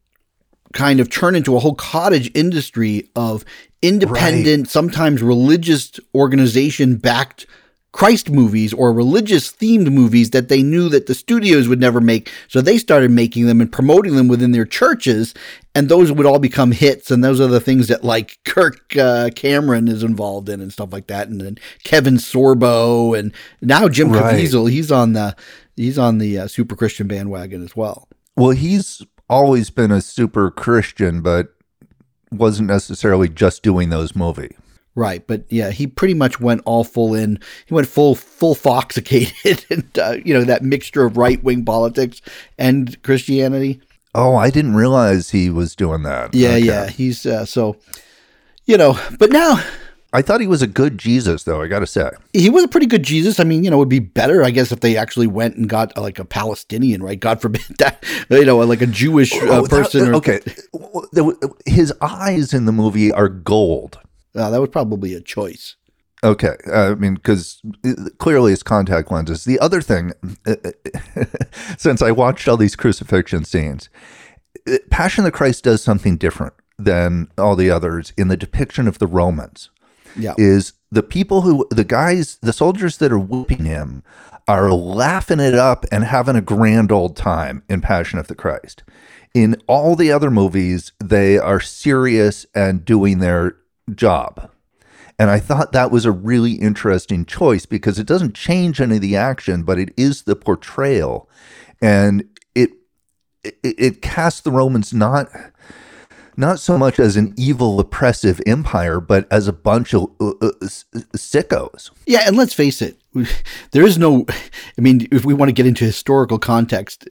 [0.72, 3.44] kind of turned into a whole cottage industry of
[3.83, 7.47] independent, sometimes religious organization backed
[7.93, 12.30] Christ movies or religious themed movies that they knew that the studios would never make.
[12.47, 15.34] So they started making them and promoting them within their churches.
[15.74, 17.11] And those would all become hits.
[17.11, 20.93] And those are the things that like Kirk uh, Cameron is involved in and stuff
[20.93, 21.28] like that.
[21.28, 23.32] And then Kevin Sorbo and
[23.62, 24.34] now Jim Right.
[24.34, 25.34] Caviezel, he's on the,
[25.76, 28.09] he's on the uh, super Christian bandwagon as well.
[28.36, 31.55] Well, he's always been a super Christian, but
[32.30, 34.55] wasn't necessarily just doing those movies.
[34.99, 37.38] Right, but yeah, he pretty much went all full in.
[37.66, 42.20] He went full full foxicated, and uh, you know that mixture of right wing politics
[42.59, 43.80] and Christianity.
[44.16, 46.34] Oh, I didn't realize he was doing that.
[46.34, 46.59] Yeah, Okay.
[46.59, 47.76] yeah, he's uh, so
[48.66, 48.99] you know.
[49.20, 49.62] But now
[50.12, 51.62] I thought he was a good Jesus, though.
[51.62, 52.11] I got to say.
[52.32, 53.38] He was a pretty good Jesus.
[53.38, 55.68] I mean, you know, it would be better, I guess, if they actually went and
[55.68, 57.20] got uh, like a Palestinian, right?
[57.20, 60.09] God forbid that, you know, like a Jewish uh, Oh, that- person.
[60.09, 60.40] or, okay,
[61.66, 64.01] his eyes in the movie are gold.
[64.39, 65.76] Uh, that was probably a choice.
[66.24, 67.62] Okay, uh, I mean, because
[68.18, 69.45] clearly it's contact lenses.
[69.45, 70.12] The other thing,
[71.78, 73.89] since I watched all these crucifixion scenes,
[74.66, 78.89] uh, Passion of the Christ does something different than all the others in the depiction
[78.89, 79.70] of the Romans.
[80.16, 80.34] Yeah.
[80.39, 84.03] Is the people who, the guys, the soldiers that are whooping him
[84.49, 88.82] are laughing it up and having a grand old time in Passion of the Christ.
[89.34, 93.57] In all the other movies, they are serious and doing their
[93.97, 94.51] job.
[95.18, 99.03] And I thought that was a really interesting choice because it doesn't change any of
[99.03, 101.28] the action, but it is the portrayal.
[101.82, 102.24] And
[102.55, 102.70] it
[103.43, 105.28] it, it casts the Romans not
[106.36, 110.53] not so much as an evil, oppressive empire, but as a bunch of uh, uh,
[111.16, 111.91] sickos.
[112.07, 112.97] Yeah, and let's face it,
[113.72, 114.26] there is no.
[114.76, 117.06] I mean, if we want to get into historical context,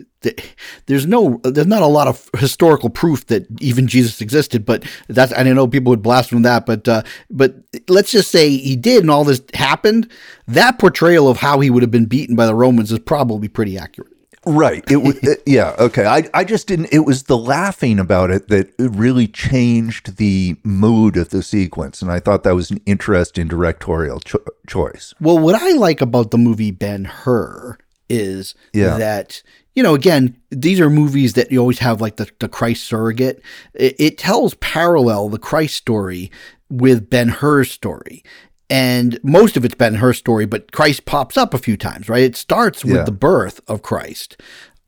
[0.88, 4.66] there's no, there's not a lot of historical proof that even Jesus existed.
[4.66, 7.56] But that's, I know people would blaspheme that, but uh, but
[7.88, 10.12] let's just say he did, and all this happened.
[10.48, 13.78] That portrayal of how he would have been beaten by the Romans is probably pretty
[13.78, 14.17] accurate.
[14.50, 14.84] Right.
[14.90, 16.06] It was uh, yeah, okay.
[16.06, 20.56] I I just didn't it was the laughing about it that uh, really changed the
[20.64, 25.14] mood of the sequence and I thought that was an interesting directorial cho- choice.
[25.20, 27.78] Well, what I like about the movie Ben Hur
[28.10, 28.98] is Yeah.
[28.98, 29.44] that
[29.76, 33.42] you know again these are movies that you always have like the, the Christ surrogate.
[33.74, 36.32] It, it tells parallel the Christ story
[36.70, 38.24] with Ben Hur's story.
[38.70, 42.24] And most of it's Ben Hur's story, but Christ pops up a few times, right?
[42.24, 43.04] It starts with Yeah.
[43.04, 44.36] the birth of Christ.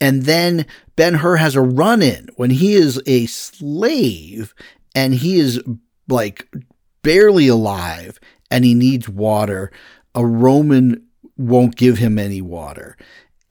[0.01, 0.65] And then
[0.95, 4.53] Ben Hur has a run in when he is a slave
[4.95, 5.61] and he is
[6.09, 6.47] like
[7.03, 8.19] barely alive
[8.51, 9.71] and he needs water.
[10.15, 11.05] A Roman
[11.37, 12.97] won't give him any water.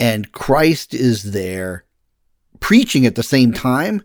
[0.01, 1.85] And Christ is there
[2.61, 4.03] preaching at the same time.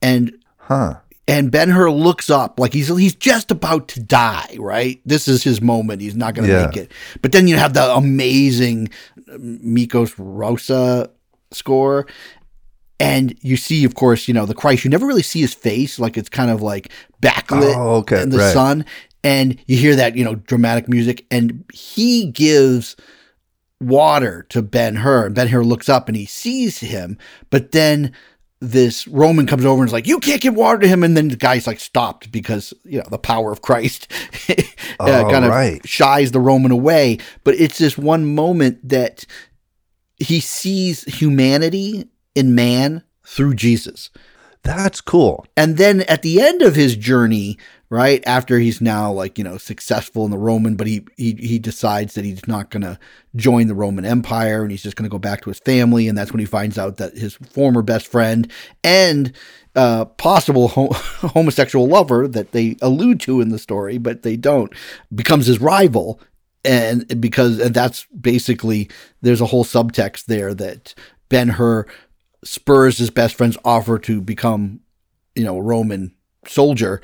[0.00, 0.32] And
[0.66, 1.00] Huh.
[1.28, 5.00] And Ben Hur looks up like he's he's just about to die, right?
[5.06, 6.00] This is his moment.
[6.02, 6.66] He's not going to Yeah.
[6.66, 6.90] make it.
[7.22, 8.88] But then you have the amazing
[9.30, 11.08] uh, Miklós Rózsa
[11.52, 12.06] score.
[12.98, 14.84] And you see, of course, you know, the Christ.
[14.84, 15.98] You never really see his face.
[15.98, 16.90] Like it's kind of like
[17.22, 18.52] backlit Oh, okay, in the right.
[18.52, 18.84] sun.
[19.24, 21.24] And you hear that, you know, dramatic music.
[21.30, 22.96] And he gives
[23.80, 25.26] water to Ben Hur.
[25.26, 27.18] And Ben Hur looks up and he sees him.
[27.50, 28.12] But then
[28.62, 31.28] this Roman comes over and is like, "You can't give water to him," and then
[31.28, 34.06] the guy's like stopped because you know the power of Christ
[34.48, 34.54] uh,
[35.00, 35.86] Oh, kind of right.
[35.86, 37.18] shies the Roman away.
[37.44, 39.26] But it's this one moment that
[40.16, 44.10] he sees humanity in man through Jesus.
[44.62, 45.44] That's cool.
[45.56, 47.58] And then at the end of his journey,
[47.92, 51.58] right after he's now like you know successful in the Roman, but he he he
[51.58, 52.98] decides that he's not going to
[53.36, 56.16] join the Roman Empire and he's just going to go back to his family, and
[56.16, 58.50] that's when he finds out that his former best friend
[58.82, 59.32] and
[59.76, 64.72] uh, possible ho- homosexual lover that they allude to in the story, but they don't,
[65.14, 66.18] becomes his rival.
[66.64, 68.88] And because and that's basically
[69.20, 70.94] there's a whole subtext there that
[71.28, 71.86] Ben Hur
[72.42, 74.80] spurs his best friend's offer to become,
[75.34, 76.14] you know, a Roman
[76.46, 77.02] soldier.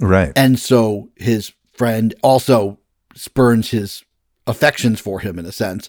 [0.00, 0.32] Right.
[0.34, 2.78] And so his friend also
[3.14, 4.04] spurns his
[4.46, 5.88] affections for him in a sense,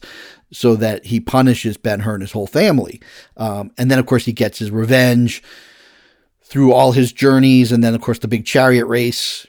[0.52, 3.02] so that he punishes Ben Hur and his whole family.
[3.38, 5.42] Um, and then, of course, he gets his revenge
[6.44, 7.72] through all his journeys.
[7.72, 9.48] And then, of course, the big chariot race.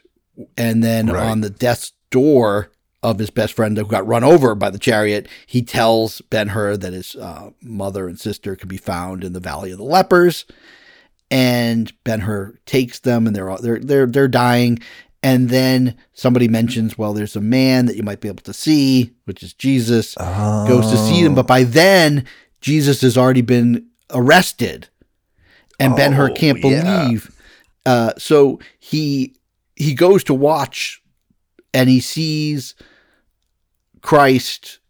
[0.56, 1.28] And then Right.
[1.28, 2.70] on the death's door
[3.02, 6.76] of his best friend who got run over by the chariot, he tells Ben Hur
[6.76, 10.44] that his uh, mother and sister can be found in the Valley of the Lepers
[11.32, 14.78] and Ben Hur takes them, and they're all, they're they're they're dying.
[15.24, 19.12] And then somebody mentions, well, there's a man that you might be able to see,
[19.24, 20.14] which is Jesus.
[20.16, 22.24] Goes to see them, but by then
[22.60, 24.88] Jesus has already been arrested,
[25.80, 26.82] and Ben Hur Oh, can't yeah.
[27.04, 27.30] believe.
[27.86, 29.34] Uh, so he
[29.76, 31.00] he goes to watch,
[31.72, 32.74] and he sees
[34.00, 34.80] Christ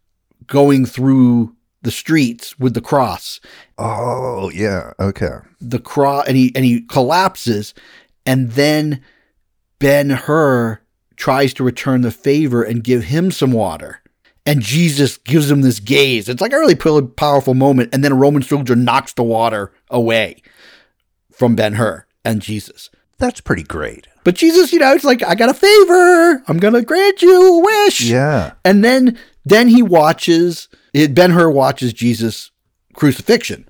[0.47, 3.39] going through the streets with the cross,
[3.77, 4.91] Oh, yeah.
[4.99, 5.37] Okay.
[5.61, 7.73] the cross and he and he collapses
[8.25, 9.01] and then
[9.79, 10.79] Ben Hur
[11.15, 13.99] tries to return the favor and give him some water.
[14.45, 16.27] And Jesus gives him this gaze.
[16.27, 17.89] It's like a really powerful moment.
[17.93, 20.41] And then a Roman soldier knocks the water away
[21.31, 22.89] from Ben Hur and Jesus.
[23.19, 24.07] That's pretty great.
[24.25, 26.43] But Jesus, you know, it's like, I got a favor.
[26.47, 28.01] I'm going to grant you a wish.
[28.01, 28.53] Yeah.
[28.65, 32.51] And then then he watches Ben Hur watches Jesus
[32.93, 33.67] crucifixion.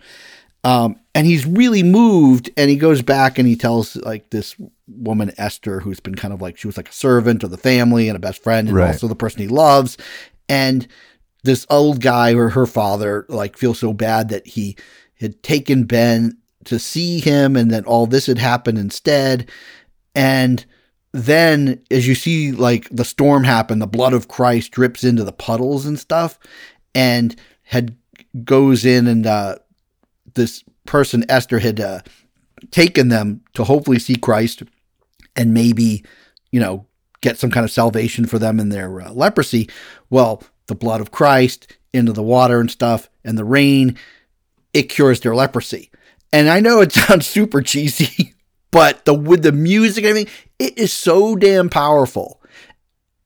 [0.64, 4.56] Um, and he's really moved and he goes back and he tells like this
[4.88, 8.08] woman esther who's been kind of like she was like a servant of the family
[8.08, 8.88] and a best friend and Right.
[8.88, 9.98] also the person he loves
[10.50, 10.88] and
[11.44, 14.76] this old guy or her father like feels so bad that he
[15.20, 19.50] had taken ben to see him and that all this had happened instead
[20.16, 20.66] and
[21.12, 25.32] then as you see like the storm happen the blood of christ drips into the
[25.34, 26.40] puddles and stuff
[26.96, 27.96] and had
[28.44, 29.56] goes in and uh
[30.34, 32.00] this person Esther had uh,
[32.72, 34.64] taken them to hopefully see Christ
[35.36, 36.04] and maybe
[36.52, 36.86] you know
[37.22, 39.70] get some kind of salvation for them in their uh, leprosy.
[40.10, 43.98] Well, the blood of Christ into the water and stuff and the rain
[44.74, 45.92] it cures their leprosy.
[46.32, 48.34] And I know it sounds super cheesy,
[48.72, 52.42] but the with the music and everything, it is so damn powerful.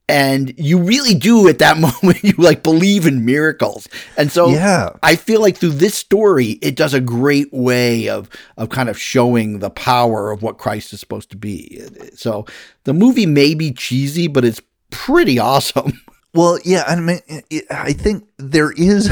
[0.10, 3.90] And you really do at that moment, you like believe in miracles.
[4.18, 4.92] And so Yeah.
[5.04, 8.98] I feel like through this story, it does a great way of of kind of
[9.00, 11.82] showing the power of what Christ is supposed to be.
[12.16, 12.46] So
[12.86, 15.94] the movie may be cheesy, but it's pretty awesome.
[16.34, 19.10] Well, yeah, I mean, it- I think there is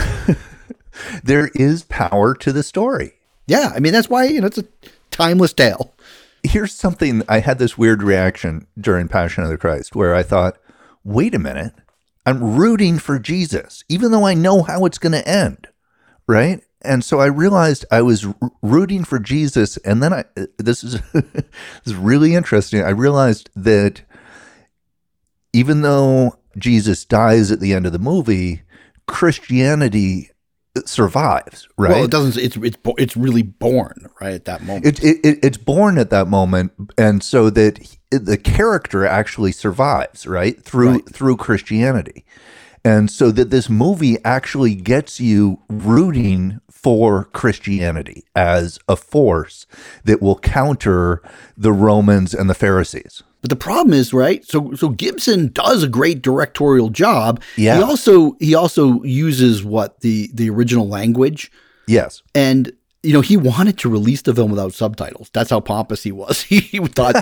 [1.23, 3.13] there is power to the story.
[3.47, 4.65] Yeah, I mean that's why you know it's a
[5.11, 5.93] timeless tale.
[6.43, 10.57] Here's something I had this weird reaction during Passion of the Christ where I thought,
[11.05, 11.73] "Wait a minute.
[12.25, 15.67] I'm rooting for Jesus even though I know how it's going to end."
[16.27, 16.61] Right?
[16.81, 18.27] And so I realized I was
[18.61, 20.25] rooting for Jesus and then I
[20.57, 21.45] this is this
[21.85, 22.83] is really interesting.
[22.83, 24.01] I realized that
[25.53, 28.63] even though Jesus dies at the end of the movie,
[29.07, 30.31] Christianity
[30.75, 31.91] uh, survives, right?
[31.91, 32.41] Well, it doesn't.
[32.43, 34.85] It's it's it's really born right at that moment.
[34.85, 37.79] it, it, it it's born at that moment and so that
[38.19, 41.09] the character actually survives right through Right.
[41.09, 42.25] through christianity
[42.83, 49.65] and so that this movie actually gets you rooting for christianity as a force
[50.03, 51.21] that will counter
[51.57, 54.43] the romans and the pharisees But the problem is, right?
[54.43, 57.39] So so Gibson does a great directorial job.
[57.57, 57.77] Yeah.
[57.77, 61.51] He also he also uses what the the original language
[61.87, 62.71] yes and
[63.05, 65.29] you know he wanted to release the film without subtitles.
[65.33, 66.41] That's how pompous he was.
[66.49, 67.15] He, he thought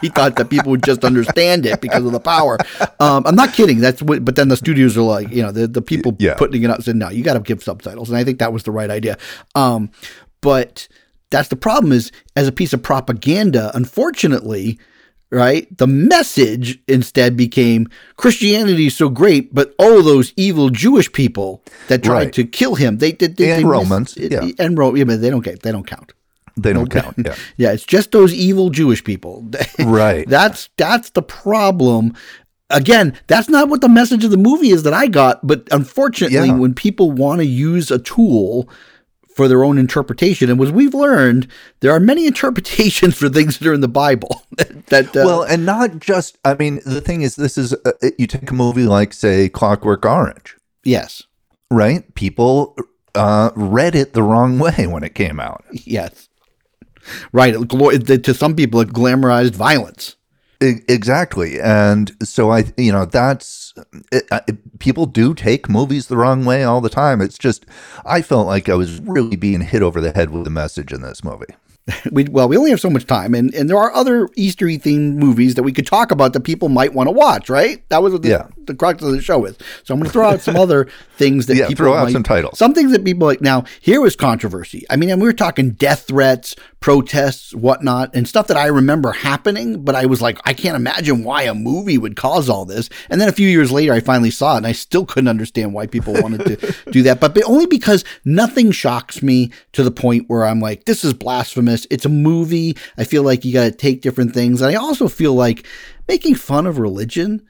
[0.00, 2.58] he thought that people would just understand it because of the power.
[3.00, 3.78] Um, I'm not kidding.
[3.80, 4.24] That's what.
[4.24, 6.34] But then the studios are like, you know, the the people Yeah.
[6.34, 8.62] putting it out said, no, you got to give subtitles, and I think that was
[8.62, 9.18] the right idea.
[9.54, 9.90] Um,
[10.40, 10.88] but
[11.30, 14.78] that's the problem is as a piece of propaganda, unfortunately.
[15.30, 21.62] Right, the message instead became Christianity is so great, but oh, those evil Jewish people
[21.88, 22.32] that tried Right.
[22.34, 22.98] to kill him.
[22.98, 24.48] They did, they, And they Romans, it- yeah.
[24.60, 24.96] and Rome.
[24.96, 26.12] Yeah, but they don't get, they don't count.
[26.56, 29.44] they don't count yeah Yeah, it's just those evil Jewish people.
[29.80, 32.14] right that's that's the problem.
[32.70, 35.44] Again, that's not what the message of the movie is that I got.
[35.44, 36.54] But unfortunately, Yeah.
[36.54, 38.68] when people want to use a tool
[39.34, 41.48] for their own interpretation, and as we've learned,
[41.80, 44.42] there are many interpretations for things that are in the Bible.
[44.56, 47.92] that, that uh, well and not just i mean the thing is this is uh,
[48.18, 50.54] you take a movie like say clockwork orange
[50.84, 51.22] yes,
[51.70, 52.14] right?
[52.14, 52.76] People
[53.14, 55.64] uh, read it the wrong way when it came out.
[55.72, 56.28] yes,
[57.32, 57.54] right.
[57.54, 60.16] It, to some people, it glamorized violence.
[60.88, 63.74] Exactly, and so I, you know, that's
[64.12, 67.20] it, it, people do take movies the wrong way all the time.
[67.20, 67.66] It's just
[68.04, 71.02] I felt like I was really being hit over the head with the message in
[71.02, 71.54] this movie.
[72.12, 75.16] we well, we only have so much time, and, and there are other Eastery themed
[75.16, 77.48] movies that we could talk about that people might want to watch.
[77.50, 77.86] Right?
[77.90, 78.46] That was what the, Yeah.
[78.66, 79.56] The crux of the show is.
[79.84, 82.12] So I'm going to throw out some other things that Yeah, people throw out might-
[82.12, 82.58] some titles.
[82.58, 83.40] Some things that people like.
[83.40, 84.84] Now, here was controversy.
[84.90, 89.12] I mean, and we were talking death threats, protests, whatnot, and stuff that I remember
[89.12, 89.82] happening.
[89.84, 92.88] But I was like, I can't imagine why a movie would cause all this.
[93.10, 95.72] And then a few years later, I finally saw it, and I still couldn't understand
[95.72, 97.20] why people wanted to do that.
[97.20, 101.14] But, but only because nothing shocks me to the point where I'm like, this is
[101.14, 101.86] blasphemous.
[101.90, 102.76] It's a movie.
[102.98, 104.60] I feel like you got to take different things.
[104.60, 105.66] And I also feel like
[106.08, 107.42] making fun of religion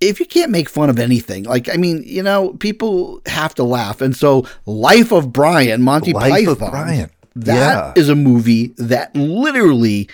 [0.00, 3.64] if you can't make fun of anything, like I mean, you know, people have to
[3.64, 7.10] laugh, and so Life of Brian, Monty Life Python, of Brian.
[7.36, 7.54] that
[7.96, 8.00] Yeah.
[8.00, 10.08] is a movie that literally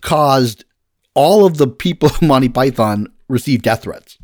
[0.00, 0.64] caused
[1.14, 4.18] all of the people of Monty Python receive death threats.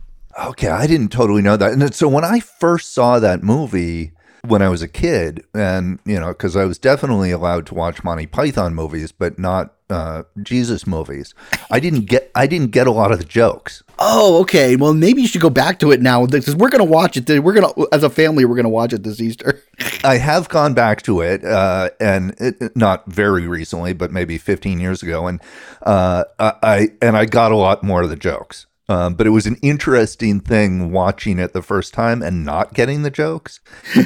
[0.47, 1.73] Okay, I didn't totally know that.
[1.73, 4.13] And so when I first saw that movie
[4.47, 8.05] when I was a kid, and you know, because I was definitely allowed to watch
[8.05, 11.35] Monty Python movies, but not uh, Jesus movies,
[11.71, 13.83] I didn't get I didn't get a lot of the jokes.
[13.99, 14.75] Oh, okay.
[14.77, 17.29] Well, maybe you should go back to it now because we're gonna watch it.
[17.43, 19.63] We're gonna, as a family, we're gonna watch it this Easter.
[20.05, 24.81] I have gone back to it, uh, and it, not very recently, but maybe 15
[24.81, 25.41] years ago, and
[25.83, 28.67] uh, I I- and I got a lot more of the jokes.
[28.89, 33.03] Um, but it was an interesting thing watching it the first time and not getting
[33.03, 33.61] the jokes.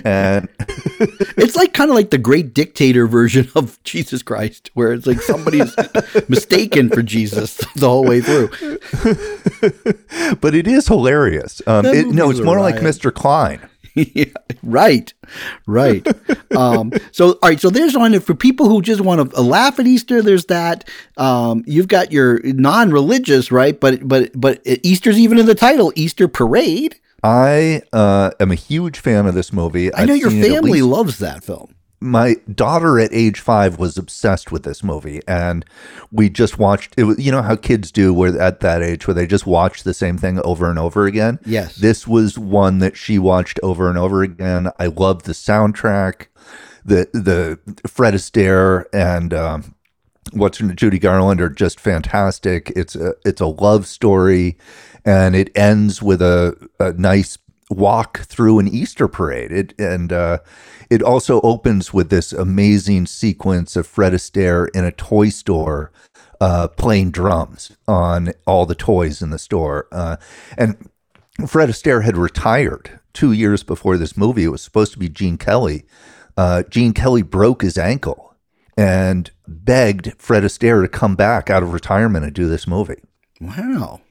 [0.05, 0.49] And
[1.39, 5.21] It's like kind of like the great dictator version of Jesus Christ, where it's like
[5.21, 5.75] somebody's
[6.29, 8.49] mistaken for Jesus the whole way through.
[10.41, 11.63] but it is hilarious.
[11.67, 12.77] Um, it, no, it's more like.
[12.79, 13.13] Mr.
[13.13, 13.61] Klein.
[14.15, 14.25] yeah,
[14.63, 15.13] right,
[15.67, 16.07] right.
[16.57, 17.61] Um, so, all right.
[17.61, 20.23] So there's one for people who just want to laugh at Easter.
[20.23, 20.89] There's that.
[21.17, 23.79] Um, you've got your non-religious, right?
[23.79, 26.99] But but but Easter's even in the title, Easter Parade.
[27.23, 29.93] I uh, am a huge fan of this movie.
[29.93, 31.75] I know I've your it family least- loves that film.
[32.01, 35.65] My daughter at age five was obsessed with this movie, and
[36.13, 37.05] we just watched it.
[37.05, 39.95] Was, you know how kids do, where at that age, where they just watch the
[39.95, 41.39] same thing over and over again.
[41.45, 41.77] Yes.
[41.77, 44.71] this was one that she watched over and over again.
[44.79, 46.27] I loved the soundtrack,
[46.85, 49.75] the the Fred Astaire and um,
[50.33, 52.73] what's her- Judy Garland are just fantastic.
[52.77, 54.57] It's a it's a love story,
[55.05, 57.39] and it ends with a, a nice
[57.71, 59.53] walk through an Easter parade.
[59.53, 60.39] It and uh,
[60.91, 65.93] it also opens with this amazing sequence of Fred Astaire in a toy store.
[66.41, 70.17] Uh, playing drums on all the toys in the store, uh,
[70.57, 70.89] and
[71.49, 74.45] Fred Astaire had retired two years before this movie.
[74.45, 75.85] It was supposed to be Gene Kelly.
[76.37, 78.37] Uh, Gene Kelly broke his ankle
[78.77, 83.03] and begged Fred Astaire to come back out of retirement and do this movie.
[83.41, 84.03] Wow.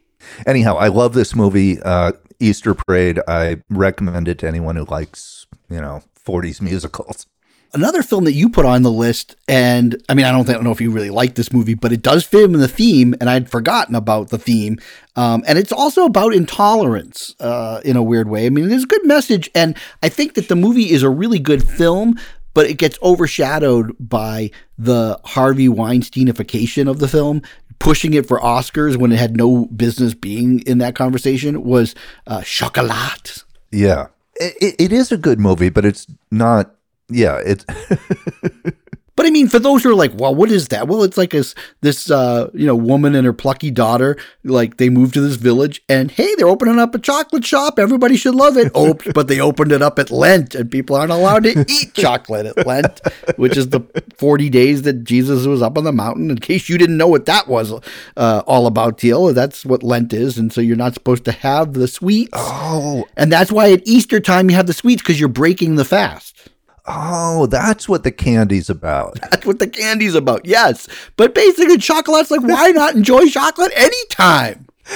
[0.46, 3.20] Anyhow, I love this movie, uh, Easter Parade.
[3.28, 7.26] I recommend it to anyone who likes, you know, 40s musicals.
[7.74, 10.58] Another film that you put on the list, and I mean, I don't, think, I
[10.58, 13.14] don't know if you really like this movie, but it does fit in the theme,
[13.20, 14.80] and I'd forgotten about the theme.
[15.18, 18.46] Um, and it's also about intolerance uh, in a weird way.
[18.46, 21.40] I mean, there's a good message, and I think that the movie is a really
[21.40, 22.18] good film,
[22.54, 27.42] but it gets overshadowed by the Harvey Weinsteinification of the film.
[27.80, 32.42] Pushing it for Oscars when it had no business being in that conversation was uh,
[32.42, 33.44] Chocolat.
[33.72, 34.08] Yeah.
[34.36, 36.76] It, it, it is a good movie, but it's not,
[37.10, 37.66] yeah, it's,
[39.18, 40.88] But I mean, for those who are like, well, what is that?
[40.88, 44.90] Well, it's like this, this, uh, you know, woman and her plucky daughter, like they
[44.90, 47.80] moved to this village and hey, they're opening up a chocolate shop.
[47.80, 48.72] Everybody should love it.
[48.76, 52.46] Oh, but they opened it up at Lent and people aren't allowed to eat chocolate
[52.46, 53.02] at Lent,
[53.38, 53.82] which is the
[54.18, 56.30] 40 days that Jesus was up on the mountain.
[56.30, 57.74] In case you didn't know what that was
[58.16, 60.38] uh, all about, Teal, that's what Lent is.
[60.38, 62.30] And so you're not supposed to have the sweets.
[62.34, 65.86] oh, And that's why at Easter time you have the sweets because you're breaking the
[65.86, 66.50] fast.
[66.88, 69.20] Oh, that's what the candy's about.
[69.32, 70.46] That's what the candy's about.
[70.46, 70.88] Yes.
[71.16, 74.68] But basically, chocolate's like, why not enjoy chocolate anytime?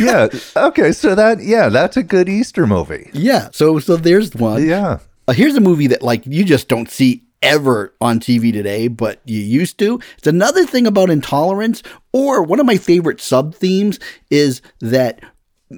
[0.00, 0.28] yeah.
[0.56, 0.92] Okay.
[0.92, 3.10] So that, yeah, that's a good Easter movie.
[3.12, 3.50] Yeah.
[3.52, 4.66] So so there's one.
[4.66, 5.00] Yeah.
[5.28, 9.20] Uh, here's a movie that like you just don't see ever on TV today, but
[9.24, 10.00] you used to.
[10.16, 11.82] It's another thing about intolerance,
[12.12, 13.98] or one of my favorite sub themes
[14.30, 15.20] is that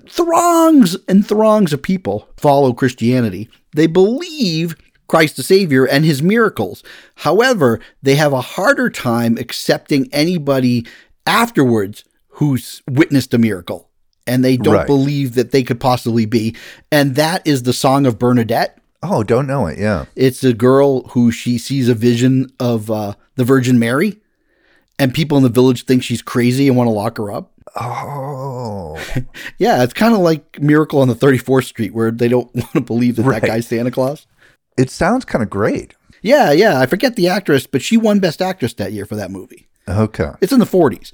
[0.09, 3.51] throngs and throngs of people follow Christianity.
[3.75, 4.77] They believe
[5.09, 6.83] Christ the Savior and his miracles.
[7.16, 10.87] However, they have a harder time accepting anybody
[11.27, 13.89] afterwards who's witnessed a miracle.
[14.27, 14.87] And they don't Right.
[14.87, 16.55] believe that they could possibly be.
[16.93, 18.79] And that is the Song of Bernadette.
[19.03, 19.79] Oh, don't know it.
[19.79, 20.05] Yeah.
[20.16, 24.19] It's a girl who she sees a vision of uh, the Virgin Mary,
[24.99, 27.53] and people in the village think she's crazy and want to lock her up.
[27.77, 28.99] Oh,
[29.59, 32.81] Yeah, it's kind of like Miracle on the 34th Street, where they don't want to
[32.81, 33.41] believe that Right.
[33.41, 34.27] that guy's Santa Claus.
[34.77, 35.95] it sounds kind of great.
[36.23, 39.31] Yeah, yeah, I forget the actress, but she won Best Actress that year for that
[39.31, 39.69] movie.
[39.89, 40.31] Okay.
[40.41, 41.12] It's in the 40s.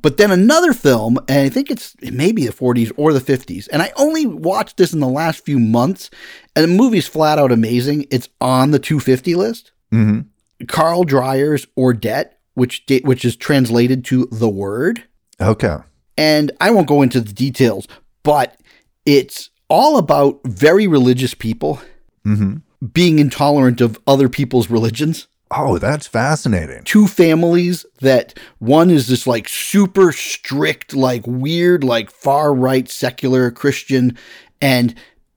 [0.00, 3.20] But then another film, and I think it's it may be the 40s or the
[3.20, 6.10] 50s, and I only watched this in the last few months,
[6.54, 8.06] and the movie's flat out amazing.
[8.10, 9.72] It's on the 250 list.
[9.90, 10.20] hmm
[10.68, 15.04] Carl Dreyer's Ordet, which which is translated to the word.
[15.40, 15.76] Okay.
[16.16, 17.86] And I won't go into the details,
[18.22, 18.58] but
[19.04, 21.80] it's all about very religious people
[22.24, 22.56] hmm
[22.92, 25.28] being intolerant of other people's religions.
[25.50, 26.82] Oh, that's fascinating.
[26.84, 33.50] Two families that one is this like super strict, like weird, like far right secular
[33.50, 34.18] Christian.
[34.60, 34.94] And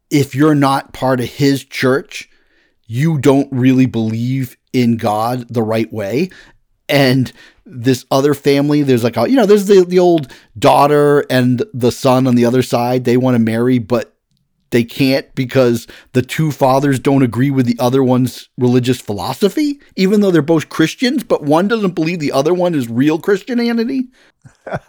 [0.09, 2.29] if you're not part of his church,
[2.87, 6.29] you don't really believe in God the right way.
[6.87, 7.31] And
[7.69, 11.91] this other family, there's like a, you know, there's the, the old daughter and the
[11.91, 13.05] son on the other side.
[13.05, 14.15] They want to marry, but
[14.71, 20.21] they can't because the two fathers don't agree with the other one's religious philosophy, even
[20.21, 24.09] though they're both Christians, but one doesn't believe the other one is real Christianity.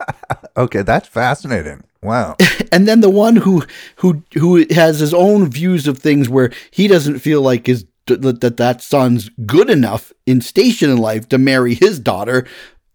[0.57, 1.85] Okay, that's fascinating.
[2.03, 2.37] Wow.
[2.72, 3.64] and then the one who
[3.97, 8.40] who who has his own views of things where he doesn't feel like his that
[8.40, 12.46] that, that son's good enough in station in life to marry his daughter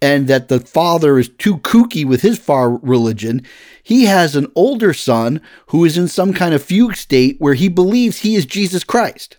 [0.01, 3.41] and that the father is too kooky with his far religion,
[3.81, 7.69] he has an older son who is in some kind of fugue state where he
[7.69, 9.37] believes he is Jesus Christ.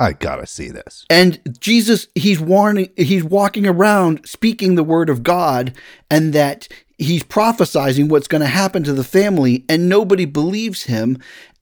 [0.00, 1.04] I gotta see this.
[1.10, 5.74] And Jesus, he's warning, he's walking around speaking the word of God,
[6.10, 11.18] and that he's prophesizing what's going to happen to the family, and nobody believes him.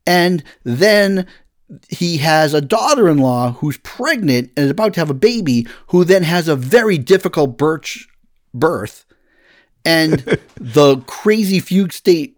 [0.07, 1.27] And then
[1.89, 5.67] he has a daughter in law who's pregnant and is about to have a baby,
[5.89, 8.09] who then has a very difficult birch
[8.55, 9.05] birth.
[9.85, 10.21] And
[10.57, 12.37] the crazy fugue state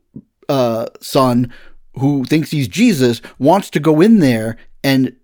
[0.49, 1.53] uh, son
[1.99, 5.15] who thinks he's Jesus wants to go in there and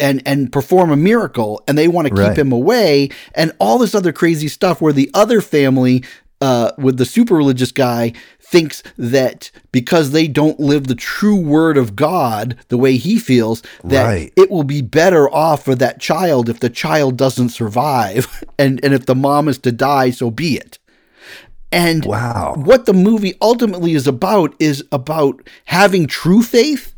[0.00, 2.38] and and perform a miracle and they want to keep Right.
[2.38, 6.04] him away and all this other crazy stuff where the other family
[6.40, 8.12] uh, with the super religious guy
[8.48, 13.60] thinks that because they don't live the true word of God the way he feels
[13.82, 14.32] that Right.
[14.36, 18.26] it will be better off for that child if the child doesn't survive
[18.58, 20.78] and and if the mom is to die so be it
[21.72, 22.54] and Wow.
[22.56, 26.94] what the movie ultimately is about is about having true faith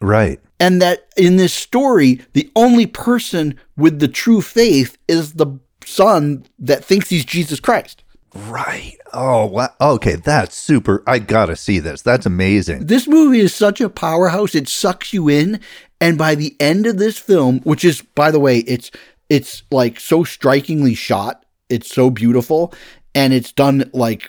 [0.00, 0.38] Right.
[0.60, 6.44] and that in this story, the only person with the true faith is the son
[6.60, 8.03] that thinks he's Jesus Christ.
[8.34, 8.96] Right.
[9.12, 9.70] Oh, wow.
[9.80, 11.02] Okay, that's super.
[11.06, 12.02] I gotta see this.
[12.02, 12.86] That's amazing.
[12.86, 15.60] This movie is such a powerhouse; it sucks you in.
[16.00, 18.90] And by the end of this film, which is, by the way, it's
[19.30, 22.74] it's like so strikingly shot, it's so beautiful,
[23.14, 24.28] and it's done like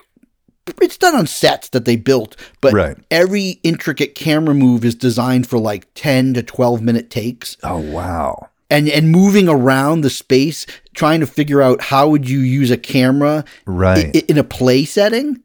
[0.81, 2.97] it's done on sets that they built, but Right.
[3.11, 7.57] every intricate camera move is designed for like ten to twelve minute takes.
[7.63, 8.49] Oh, wow.
[8.69, 12.77] And and moving around the space trying to figure out how would you use a
[12.77, 14.15] camera Right.
[14.15, 15.41] i- in a play setting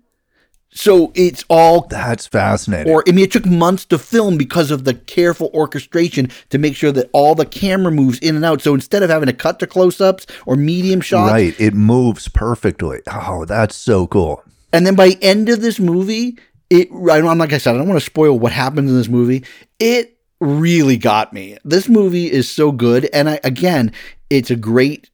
[0.72, 2.92] so it's all That's fascinating.
[2.92, 6.76] or i mean it took months to film because of the careful orchestration to make
[6.76, 9.58] sure that all the camera moves in and out so instead of having to cut
[9.58, 11.54] to close-ups or medium shots right.
[11.60, 13.00] It moves perfectly.
[13.12, 14.42] Oh, that's so cool.
[14.72, 16.38] And then by end of this movie,
[16.70, 19.44] it I'm like I said, I don't want to spoil what happens in this movie.
[19.80, 21.56] It really got me.
[21.64, 23.92] This movie is so good, and I again,
[24.30, 25.10] it's a great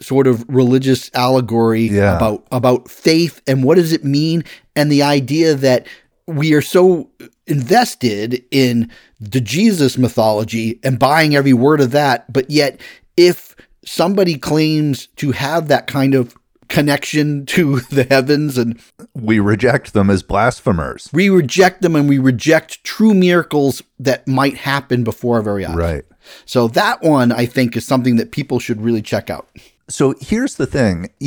[0.00, 2.16] sort of religious allegory Yeah.
[2.16, 4.44] about about faith and what does it mean,
[4.74, 5.86] and the idea that
[6.26, 7.10] we are so
[7.46, 8.88] invested in
[9.20, 12.80] the Jesus mythology and buying every word of that, but yet
[13.16, 16.36] if somebody claims to have that kind of
[16.70, 18.80] connection to the heavens and
[19.14, 21.10] We reject them as blasphemers.
[21.12, 25.76] we reject them and we reject true miracles that might happen before our very eyes.
[25.76, 26.04] Right.
[26.46, 29.48] So that one I think is something that people should really check out.
[29.88, 31.10] So here's the thing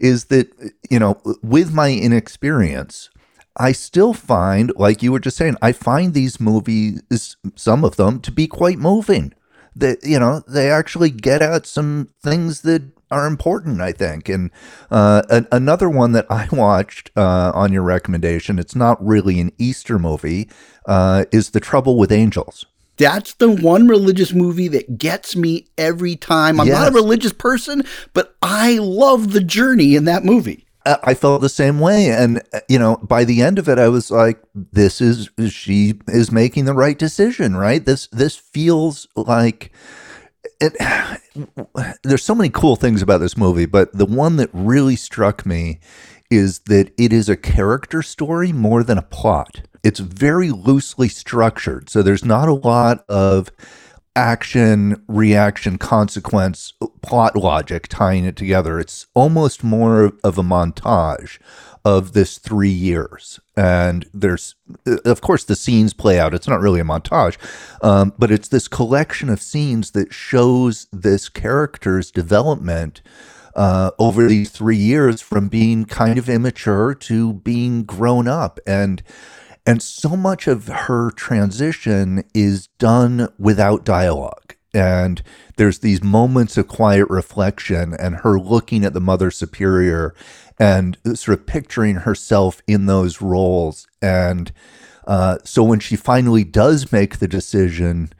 [0.00, 0.48] is that,
[0.88, 3.10] you know, with my inexperience,
[3.56, 7.02] I still find, like you were just saying, I find these movies,
[7.56, 9.32] some of them, to be quite moving.
[9.76, 14.28] That, you know, they actually get at some things that are important, I think.
[14.28, 14.50] And
[14.90, 19.52] uh, an- another one that I watched uh, on your recommendation, it's not really an
[19.58, 20.48] Easter movie,
[20.86, 22.66] uh, is The Trouble with Angels.
[22.96, 26.60] That's the one religious movie that gets me every time.
[26.60, 27.82] I'm not a religious person,
[28.12, 30.64] but I love the journey in that movie.
[30.86, 33.78] I I felt the same way, and uh, you know, by the end of it,
[33.78, 37.84] I was like, "This is she is making the right decision, right?
[37.84, 39.72] This this feels like."
[40.60, 40.74] It,
[42.02, 45.80] there's so many cool things about this movie, but the one that really struck me
[46.30, 49.62] is that it is a character story more than a plot.
[49.82, 53.50] It's very loosely structured, so there's not a lot of
[54.16, 56.72] action, reaction, consequence,
[57.02, 58.78] plot logic tying it together.
[58.78, 61.38] It's almost more of a montage
[61.84, 63.40] of this three years.
[63.56, 64.54] And there's,
[64.86, 66.34] of course, the scenes play out.
[66.34, 67.36] It's not really a montage,
[67.82, 73.02] um, but it's this collection of scenes that shows this character's development
[73.54, 78.58] uh, over these three years from being kind of immature to being grown up.
[78.66, 79.02] And
[79.66, 84.53] and so much of her transition is done without dialogue.
[84.74, 85.22] And
[85.56, 90.14] there's these moments of quiet reflection and her looking at the Mother Superior
[90.58, 93.86] and sort of picturing herself in those roles.
[94.02, 94.52] And
[95.06, 98.12] uh, so when she finally does make the decision,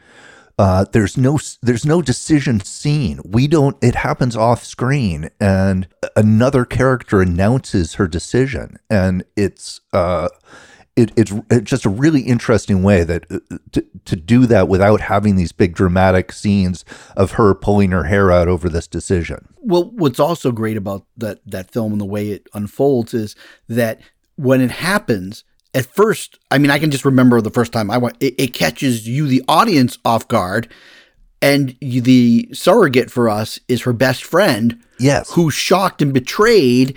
[0.59, 3.21] uh, there's no there's no decision scene.
[3.25, 3.77] We don't.
[3.83, 10.29] It happens off screen, and another character announces her decision, and it's uh,
[10.97, 13.41] it, it's it's just a really interesting way that uh,
[13.73, 16.85] to, to do that without having these big dramatic scenes
[17.17, 19.49] of her pulling her hair out over this decision.
[19.61, 23.35] Well, what's also great about that that film and the way it unfolds is
[23.69, 24.01] that
[24.37, 25.43] when it happens,
[25.75, 28.55] at first, I mean, I can just remember the first time I went, it, it
[28.55, 30.69] catches you, the audience, off guard,
[31.43, 35.33] and you, the surrogate for us is her best friend Yes.
[35.33, 36.97] who's shocked and betrayed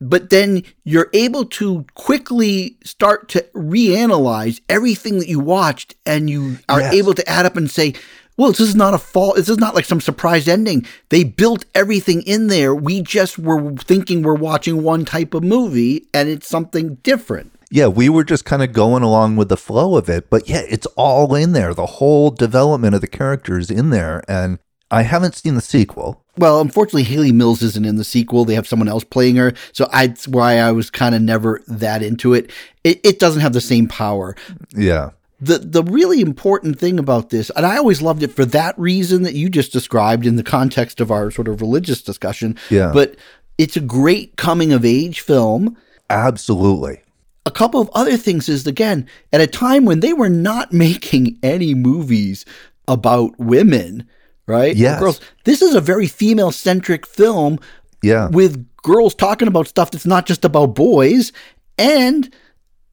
[0.00, 6.58] but then you're able to quickly start to reanalyze everything that you watched and you
[6.68, 6.94] are Yes.
[6.94, 7.94] able to add up and say
[8.36, 11.64] well this is not a fault this is not like some surprise ending they built
[11.74, 16.46] everything in there we just were thinking we're watching one type of movie and it's
[16.48, 20.30] something different Yeah, we were just kind of going along with the flow of it,
[20.30, 21.74] but yeah, it's all in there.
[21.74, 24.60] The whole development of the characters in there, and
[24.90, 26.22] I haven't seen the sequel.
[26.38, 28.44] Well, unfortunately, Hayley Mills isn't in the sequel.
[28.44, 31.60] They have someone else playing her, so I, that's why I was kind of never
[31.66, 32.50] that into it.
[32.84, 33.00] it.
[33.04, 34.36] It doesn't have the same power.
[34.76, 35.10] Yeah,
[35.40, 39.22] The the really important thing about this, and I always loved it for that reason
[39.22, 42.56] that you just described in the context of our sort of religious discussion.
[42.70, 42.92] Yeah.
[42.92, 43.16] But
[43.58, 45.76] it's a great coming of age film.
[46.10, 47.00] absolutely.
[47.46, 51.38] A couple of other things is again at a time when they were not making
[51.42, 52.44] any movies
[52.88, 54.06] about women,
[54.46, 54.74] right?
[54.76, 55.00] Yes.
[55.00, 55.20] Girls.
[55.44, 57.58] This is a very female centric film
[58.02, 61.32] Yeah, with girls talking about stuff that's not just about boys
[61.78, 62.32] and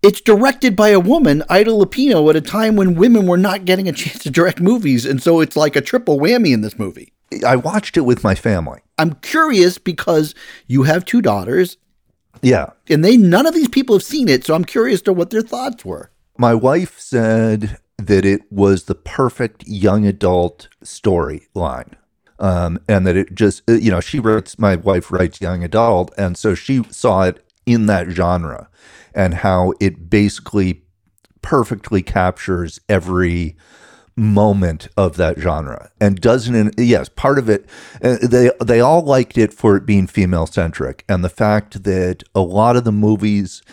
[0.02, 3.88] it's directed by a woman, Ida Lupino, at a time when women were not getting
[3.88, 5.06] a chance to direct movies.
[5.06, 7.14] And so it's like a triple whammy in this movie.
[7.48, 8.82] I watched it with my family.
[8.98, 10.36] I'm curious because
[10.68, 11.78] you have two daughters
[12.42, 14.46] Yeah, and they none of these people have seen it.
[14.46, 16.12] So I'm curious to what their thoughts were.
[16.38, 21.94] my wife said that it was the perfect young adult storyline.
[22.40, 26.12] Um, and that it just, uh, you know, she writes, my wife writes young adult.
[26.18, 28.70] And so she saw it in that genre
[29.14, 30.84] and how it basically
[31.42, 33.56] perfectly captures every
[34.16, 37.66] moment of that genre and doesn't yes part of it
[38.04, 42.22] uh, they they all liked it for it being female centric and the fact that
[42.36, 43.64] a lot of the movies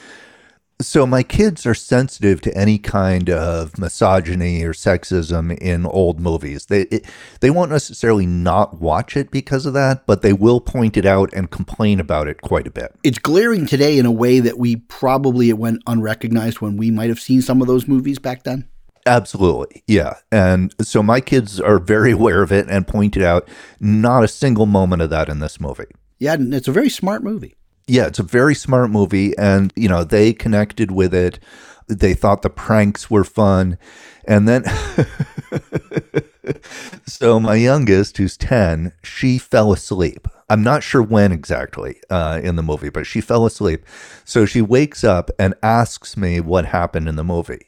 [0.81, 6.66] so my kids are sensitive to any kind of misogyny or sexism in old movies.
[6.66, 7.07] They it,
[7.41, 11.33] they won't necessarily not watch it because of that, but they will point it out
[11.33, 12.95] and complain about it quite a bit.
[13.03, 17.09] It's glaring today in a way that we probably it went unrecognized when we might
[17.09, 18.68] have seen some of those movies back then.
[19.07, 19.83] Absolutely.
[19.87, 20.14] Yeah.
[20.31, 23.49] And so my kids are very aware of it and pointed out
[23.81, 25.87] not a single moment of that in this movie.
[26.18, 27.57] Yeah, and it's a very smart movie.
[27.91, 31.41] Yeah, it's a very smart movie and you know, they connected with it.
[31.88, 33.78] They thought the pranks were fun.
[34.24, 34.64] And then
[37.07, 40.28] So my youngest, who's 10, she fell asleep.
[40.49, 43.84] I'm not sure when exactly uh, in the movie, but she fell asleep.
[44.24, 47.66] So she wakes up and asks me what happened in the movie.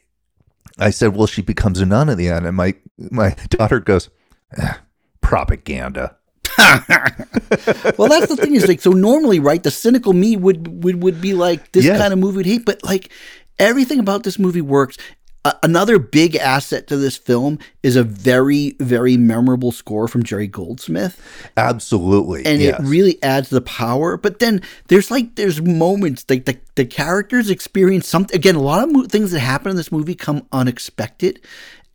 [0.79, 4.09] I said, "Well, she becomes a nun at the end," and my my daughter goes,
[4.57, 4.73] "Eh,
[5.21, 6.17] "Propaganda."
[7.97, 9.61] well, that's the thing is like so normally, right?
[9.61, 12.83] The cynical me would would would be like this kind of movie would hate, but
[12.83, 13.11] like
[13.59, 14.97] everything about this movie works.
[15.45, 20.47] Uh, another big asset to this film is a very very memorable score from Jerry
[20.47, 21.21] Goldsmith,
[21.57, 22.79] Absolutely, and yes.
[22.79, 24.15] it really adds the power.
[24.15, 28.55] But then there's like there's moments like the the characters experience something again.
[28.55, 31.41] A lot of mo- things that happen in this movie come unexpected.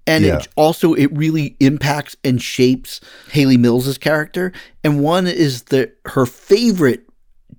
[0.09, 0.39] And Yeah.
[0.39, 3.01] it also it really impacts and shapes
[3.31, 4.53] Hayley Mills's character.
[4.83, 7.03] And one is that her favorite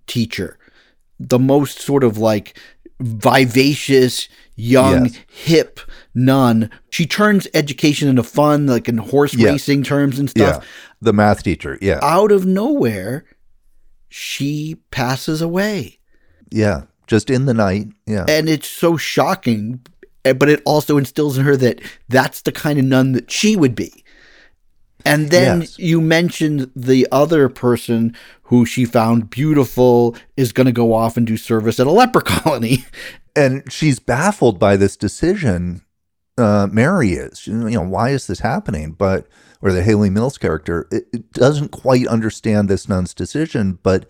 [0.08, 0.58] teacher,
[1.20, 2.58] the most sort of like
[3.00, 5.16] vivacious, young, Yes.
[5.30, 5.80] hip
[6.14, 6.70] nun.
[6.90, 9.52] She turns education into fun, like in horse Yeah.
[9.52, 10.58] racing terms and stuff.
[10.64, 10.68] yeah,
[11.02, 11.78] the math teacher.
[11.82, 13.26] Yeah, Out of nowhere,
[14.10, 16.00] she passes away.
[16.52, 17.88] yeah, just in the night.
[18.06, 19.80] Yeah, And it's so shocking,
[20.34, 23.76] but it also instills in her that that's the kind of nun that she would
[23.76, 24.04] be.
[25.06, 25.80] And then Yes.
[25.80, 31.26] you mentioned the other person who she found beautiful is going to go off and
[31.26, 32.86] do service at a leper colony.
[33.36, 35.82] and she's baffled by this decision.
[36.38, 38.92] Uh, Mary is, you know, why is this happening?
[38.92, 39.28] But
[39.62, 44.06] or the Hayley Mills character, it, it doesn't quite understand this nun's decision, but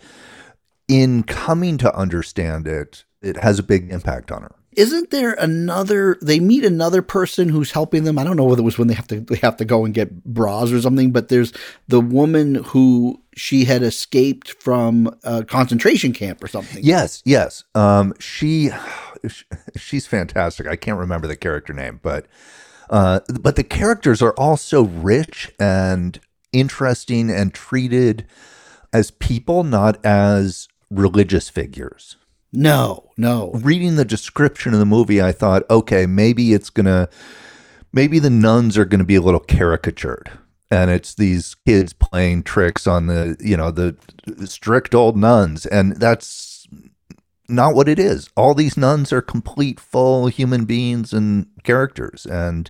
[0.87, 4.55] in coming to understand it, it has a big impact on her.
[4.79, 6.17] Isn't there another?
[6.21, 8.17] They meet another person who's helping them.
[8.17, 9.93] I don't know whether it was when they have to they have to go and
[9.93, 11.11] get bras or something.
[11.11, 11.51] But there's
[11.89, 16.81] the woman who she had escaped from a concentration camp or something.
[16.81, 17.65] Yes, yes.
[17.75, 18.69] Um, she,
[19.75, 20.65] she's fantastic.
[20.65, 22.27] I can't remember the character name, but,
[22.89, 26.21] uh, but the characters are all so rich and
[26.53, 28.25] interesting and treated
[28.93, 32.15] as people, not as religious figures.
[32.51, 33.51] No, no.
[33.53, 37.09] Reading the description of the movie, I thought, okay, maybe it's gonna,
[37.93, 40.31] maybe the nuns are gonna be a little caricatured.
[40.71, 43.95] And it's these kids playing tricks on the, you know, the
[44.45, 45.65] strict old nuns.
[45.65, 46.67] And that's
[47.47, 48.29] not what it is.
[48.35, 52.27] All these nuns are complete, full human beings and characters.
[52.27, 52.69] And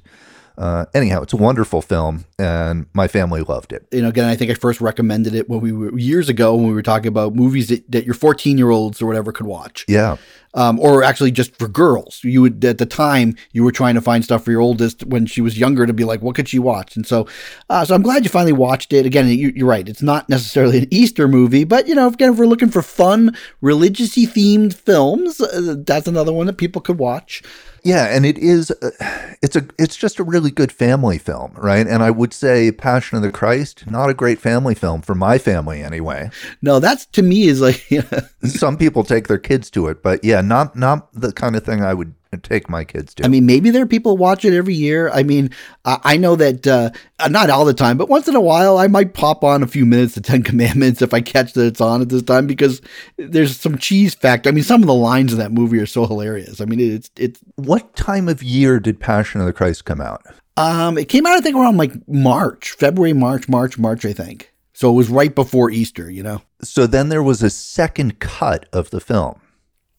[0.59, 3.87] Uh, anyhow, it's a wonderful film, and my family loved it.
[3.93, 6.67] You know, again, I think I first recommended it when we were years ago when
[6.67, 9.85] we were talking about movies that, that your 14 year olds or whatever could watch.
[9.87, 10.17] Yeah.
[10.55, 12.21] Um, or actually just for girls.
[12.23, 15.27] You would, at the time, you were trying to find stuff for your oldest when
[15.27, 16.95] she was younger to be like, what could she watch?
[16.95, 17.27] And so,
[17.69, 19.05] uh, so I'm glad you finally watched it.
[19.05, 19.87] Again, you, you're right.
[19.87, 23.35] It's not necessarily an Easter movie, but, you know, again, if we're looking for fun,
[23.61, 27.43] religiously themed films, uh, that's another one that people could watch.
[27.83, 31.87] Yeah, and it is uh, it's a it's just a really good family film, right?
[31.87, 35.37] And I would say Passion of the Christ, not a great family film for my
[35.37, 36.29] family anyway.
[36.61, 37.87] No, that's to me is like
[38.43, 41.81] Some people take their kids to it, but yeah, not not the kind of thing
[41.81, 43.25] I would take my kids to.
[43.25, 45.09] I mean, maybe there are people who watch it every year.
[45.09, 45.49] I mean,
[45.85, 46.91] I, know that uh,
[47.27, 49.85] not all the time, but once in a while, I might pop on a few
[49.85, 52.81] minutes to Ten Commandments if I catch that it's on at this time because
[53.17, 54.49] there's some cheese factor.
[54.49, 56.61] I mean, some of the lines in that movie are so hilarious.
[56.61, 57.39] I mean, it's it's.
[57.55, 60.23] what time of year did Passion of the Christ come out?
[60.57, 64.05] Um, it came out I think around like March, February, March, March, March.
[64.05, 64.89] I think so.
[64.89, 66.11] It was right before Easter.
[66.11, 66.41] You know.
[66.61, 69.39] So then there was a second cut of the film.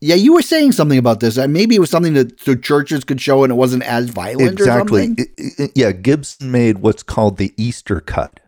[0.01, 1.37] Yeah, you were saying something about this.
[1.37, 5.03] Maybe it was something that the churches could show and it wasn't as violent exactly.
[5.03, 5.27] or something.
[5.37, 8.41] It- it- yeah, Gibson made what's called the Easter cut.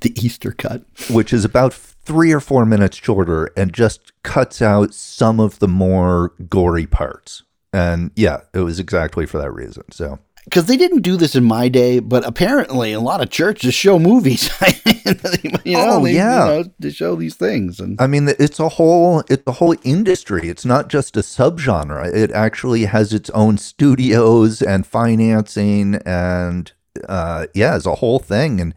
[0.00, 0.84] The Easter cut.
[1.10, 5.68] which is about three or four minutes shorter and just cuts out some of the
[5.68, 7.42] more gory parts.
[7.72, 9.84] And yeah, it was exactly for that reason.
[9.90, 10.18] So
[10.48, 13.98] because they didn't do this in my day, but apparently a lot of churches show
[13.98, 14.48] movies.
[15.44, 16.44] you know, Oh, they, yeah.
[16.56, 19.74] you know, to show these things, and I mean, it's a whole it's a whole
[19.84, 20.48] industry.
[20.48, 22.12] It's not just a subgenre.
[22.14, 26.72] It actually has its own studios and financing, and
[27.08, 28.60] uh, yeah, it's a whole thing.
[28.60, 28.74] And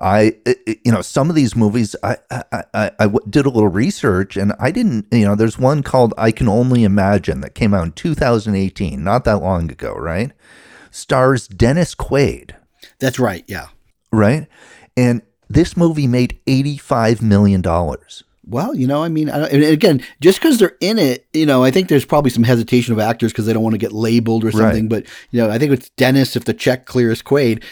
[0.00, 4.36] I, it- you know, some of these movies, I I I did a little research,
[4.36, 7.84] and I didn't, you know, there's one called "I Can Only Imagine" that came out
[7.84, 10.32] in 2018, not that long ago, right?
[10.90, 12.52] Stars Dennis Quaid,
[12.98, 13.44] that's right.
[13.46, 13.68] Yeah.
[14.12, 14.46] right?
[14.96, 18.24] And this movie made 85 million dollars.
[18.46, 21.70] Well, you know, I mean, I again, just because they're in it, you know, I
[21.70, 24.50] think there's probably some hesitation of actors because they don't want to get labeled or
[24.50, 24.88] something.
[24.88, 27.62] But you know, I think it's Dennis if the check clears Quaid.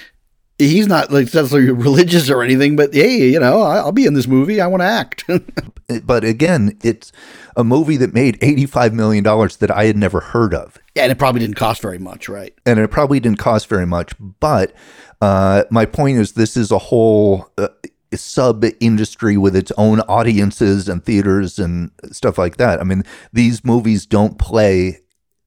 [0.59, 4.27] He's not like necessarily religious or anything, but hey, you know, I'll be in this
[4.27, 4.61] movie.
[4.61, 5.25] I want to act.
[6.05, 7.13] but again, it's
[7.57, 10.79] a movie that made $85 million that I had never heard of.
[10.95, 12.55] yeah, and it probably didn't cost very much, right?
[12.67, 14.13] And it probably didn't cost very much.
[14.19, 14.75] But
[15.21, 17.69] uh, my point is, this is a whole uh,
[18.15, 22.81] sub industry with its own audiences and theaters and stuff like that.
[22.81, 23.03] I mean,
[23.33, 25.01] these movies don't play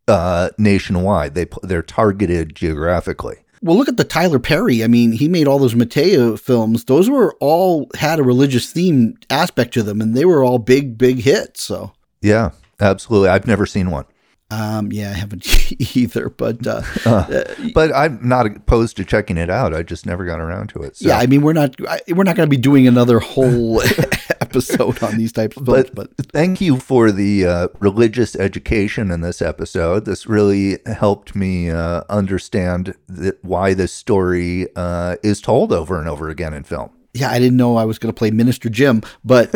[0.07, 3.37] uh, nationwide, they, they're targeted geographically.
[3.63, 4.83] Well, look at the Tyler Perry.
[4.83, 6.85] I mean, he made all those Madea films.
[6.85, 10.97] Those were all had a religious theme aspect to them, and they were all big,
[10.97, 11.61] big hits.
[11.63, 13.29] So, Yeah, absolutely.
[13.29, 14.05] I've never seen one.
[14.49, 15.47] um, yeah, I haven't
[15.95, 16.29] either.
[16.29, 16.65] But
[17.05, 17.43] uh,
[17.75, 19.73] But I'm not opposed to checking it out.
[19.75, 20.97] I just never got around to it.
[20.97, 21.07] So.
[21.09, 23.81] yeah, I mean, we're not I- we're not going to be doing another whole
[24.51, 25.89] episode on these types of films.
[25.93, 30.05] But, But, thank you for the uh, religious education in this episode.
[30.05, 36.07] This really helped me uh, understand that why this story uh, is told over and
[36.07, 36.91] over again in film.
[37.13, 39.49] Yeah, I didn't know I was going to play Minister Jim, but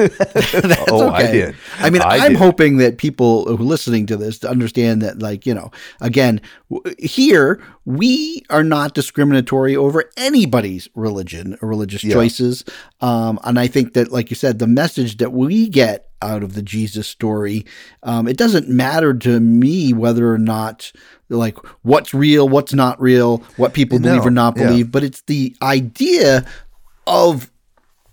[0.90, 1.28] Oh, okay.
[1.28, 1.56] I did.
[1.80, 2.38] I mean, I I'm did.
[2.38, 6.42] hoping that people who are listening to this to understand that, like, you know, again,
[6.72, 12.64] w- here we are not discriminatory over anybody's religion or religious choices.
[13.02, 16.56] Um, and I think that, like you said, the message that we get out of
[16.56, 17.66] the Jesus story,
[18.04, 20.92] um, it doesn't matter to me whether or not.
[21.28, 24.68] Like what's real, what's not real, what people No, believe or not yeah.
[24.68, 26.46] believe, but it's the idea
[27.08, 27.52] of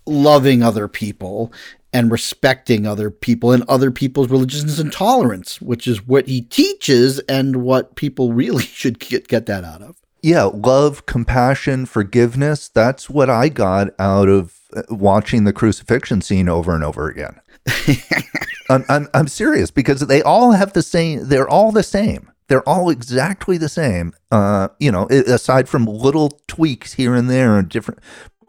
[0.05, 1.51] loving other people
[1.93, 7.19] and respecting other people and other people's religions and tolerance, which is what he teaches
[7.21, 9.95] and what people really should get, get that out of.
[10.21, 12.69] Yeah, love, compassion, forgiveness.
[12.69, 17.41] That's what I got out of uh, watching the crucifixion scene over and over again.
[18.69, 22.31] I'm, I'm, I'm serious because they all have the same, they're all the same.
[22.47, 24.13] They're all exactly the same.
[24.31, 28.01] Uh, you know, aside from little tweaks here and there and different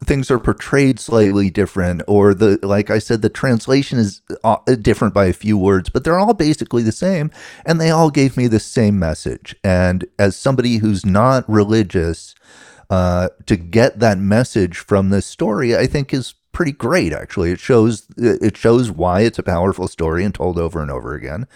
[0.05, 5.15] things are portrayed slightly different or the like I said the translation is uh, different
[5.15, 7.31] by a few words but they're all basically the same
[7.65, 9.55] and they all gave me the same message.
[9.65, 12.35] And as somebody who's not religious
[12.91, 17.51] uh, to get that message from this story I think is pretty great actually.
[17.51, 21.47] It shows it shows why it's a powerful story and told over and over again.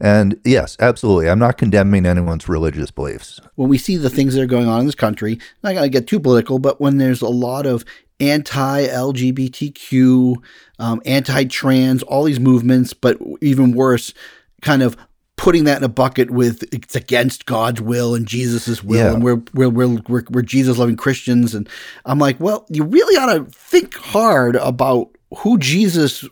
[0.00, 1.30] And yes absolutely.
[1.30, 3.40] I'm not condemning anyone's religious beliefs.
[3.54, 5.88] When we see the things that are going on in this country, not going to
[5.88, 7.84] get too political, but when there's a lot of
[8.20, 10.36] anti LGBTQ,
[10.78, 14.12] um, anti trans, all these movements, but even worse,
[14.60, 14.96] kind of
[15.38, 19.14] putting that in a bucket with it's against God's will and Jesus's will, Yeah.
[19.14, 21.66] and we're we're we're we're, we're Jesus loving Christians, and
[22.04, 25.08] I'm like, well, you really ought to think hard about
[25.38, 26.24] who Jesus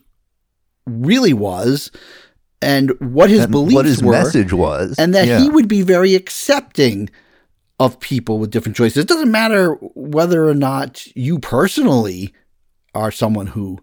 [0.87, 1.91] really was
[2.63, 4.95] and what his And beliefs what his were, message was.
[4.99, 5.41] and that Yeah.
[5.41, 7.09] he would be very accepting
[7.79, 8.99] of people with different choices.
[8.99, 12.33] It doesn't matter whether or not you personally
[12.95, 13.79] are someone who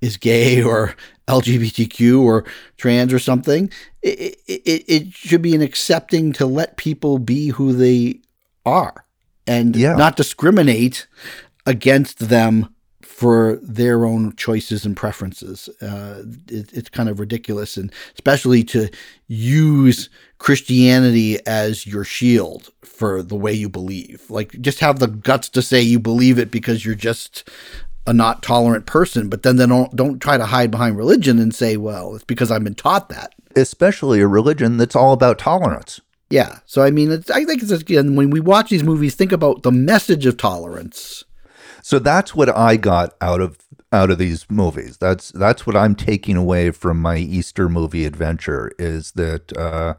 [0.00, 0.94] is gay or
[1.26, 2.44] LGBTQ or
[2.76, 3.70] trans or something.
[4.02, 8.20] It, it, it should be an accepting to let people be who they
[8.64, 9.04] are
[9.46, 9.94] and Yeah.
[9.96, 11.06] not discriminate
[11.66, 15.68] against them for their own choices and preferences.
[15.82, 18.88] Uh, it, it's kind of ridiculous, and especially to
[19.26, 24.22] use Christianity as your shield for the way you believe.
[24.30, 27.48] Like, just have the guts to say you believe it because you're just
[28.08, 31.54] a not tolerant person, but then they don't don't try to hide behind religion and
[31.54, 33.34] say, well, it's because I've been taught that.
[33.56, 36.00] especially a religion that's all about tolerance.
[36.30, 36.58] Yeah.
[36.66, 39.62] So I mean, it's, I think it's again when we watch these movies, think about
[39.62, 41.24] the message of tolerance.
[41.82, 43.58] So that's what I got out of
[43.92, 44.98] out of these movies.
[44.98, 49.94] That's that's what I'm taking away from my Easter movie adventure is that uh,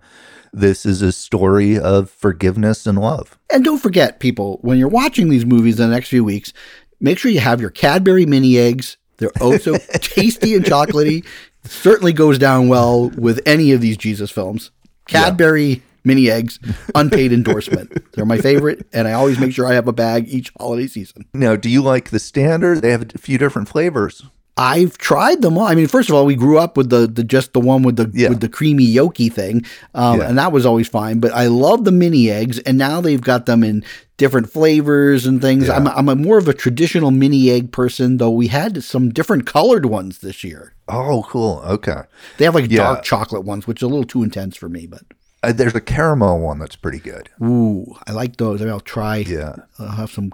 [0.53, 3.37] this is a story of forgiveness and love.
[3.51, 6.53] And don't forget, people, when you're watching these movies in the next few weeks,
[6.99, 8.97] make sure you have your Cadbury mini eggs.
[9.17, 11.25] They're oh so tasty and chocolatey.
[11.65, 14.71] Certainly goes down well with any of these Jesus films.
[15.07, 16.59] Cadbury mini eggs,
[16.95, 18.11] unpaid endorsement.
[18.13, 21.25] They're my favorite, and I always make sure I have a bag each holiday season.
[21.33, 22.81] Now, do you like the standard?
[22.81, 24.23] They have a few different flavors.
[24.57, 25.65] I've tried them all.
[25.67, 27.95] I mean, first of all, we grew up with the, the just the one with
[27.95, 28.29] the Yeah.
[28.29, 30.27] with the creamy yolky thing, um, Yeah.
[30.27, 31.19] and that was always fine.
[31.19, 33.85] But I love the mini eggs, and now they've got them in
[34.17, 35.67] different flavors and things.
[35.67, 35.77] Yeah.
[35.77, 38.31] I'm I'm a more of a traditional mini egg person, though.
[38.31, 40.73] We had some different colored ones this year.
[40.89, 41.61] Oh, cool.
[41.65, 42.01] Okay.
[42.37, 44.87] They have like dark chocolate ones, which are a little too intense for me.
[44.87, 45.03] But
[45.41, 47.29] Uh, there's a caramel one that's pretty good.
[47.41, 48.61] ooh, I like those.
[48.61, 49.17] I'll try.
[49.17, 49.55] Yeah.
[49.77, 50.31] I'll have some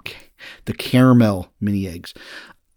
[0.64, 2.12] the caramel mini eggs.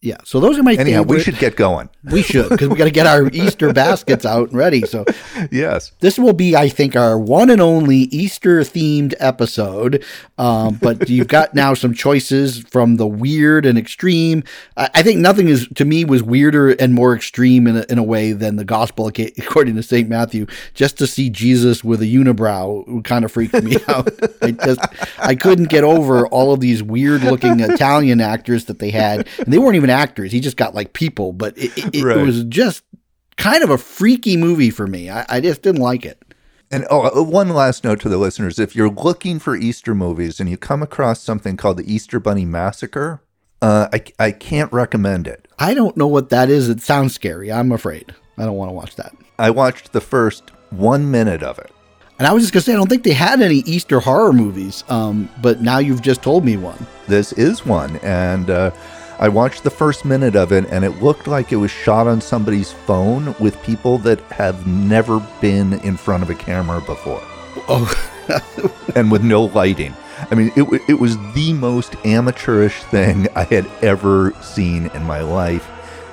[0.02, 1.18] Yeah, so those are my Anyhow, favorite.
[1.18, 1.90] we should get going.
[2.12, 4.82] we should because we got to get our Easter baskets out and ready.
[4.84, 5.04] So
[5.52, 5.92] Yes.
[6.00, 10.06] This will be, I think, our one and only Easter themed episode.
[10.38, 14.44] Um, but you've got now some choices from the weird and extreme.
[14.78, 17.98] I, I think nothing is, to me, was weirder and more extreme in a, in
[17.98, 20.08] a way than the gospel according to St.
[20.08, 20.46] Matthew.
[20.74, 24.10] Just to see Jesus with a unibrow kind of freaked me out.
[24.42, 24.80] I just,
[25.20, 29.28] I couldn't get over all of these weird looking Italian actors that they had.
[29.40, 30.32] And they weren't even actors.
[30.32, 32.84] He just got like people, but it, it, it was just
[33.38, 35.10] kind of a freaky movie for me.
[35.10, 36.22] I, I just didn't like it.
[36.72, 40.40] And oh, uh, one last note to the listeners: if you're looking for Easter movies
[40.40, 43.22] and you come across something called the Easter Bunny Massacre,
[43.62, 45.48] uh, I I can't recommend it.
[45.58, 46.70] I don't know what that is.
[46.70, 47.52] It sounds scary.
[47.52, 48.14] I'm afraid.
[48.38, 49.14] I don't want to watch that.
[49.40, 51.72] I watched the first one minute of it.
[52.20, 54.84] And I was just gonna say I don't think they had any Easter horror movies.
[54.90, 56.86] Um, but now you've just told me one.
[57.08, 58.72] This is one, and uh,
[59.20, 62.22] I watched the first minute of it, and it looked like it was shot on
[62.22, 67.22] somebody's phone with people that have never been in front of a camera before,
[67.68, 67.92] Oh,
[68.96, 69.94] and with no lighting.
[70.32, 75.22] I mean, it it was the most amateurish thing I had ever seen in my
[75.22, 75.68] life,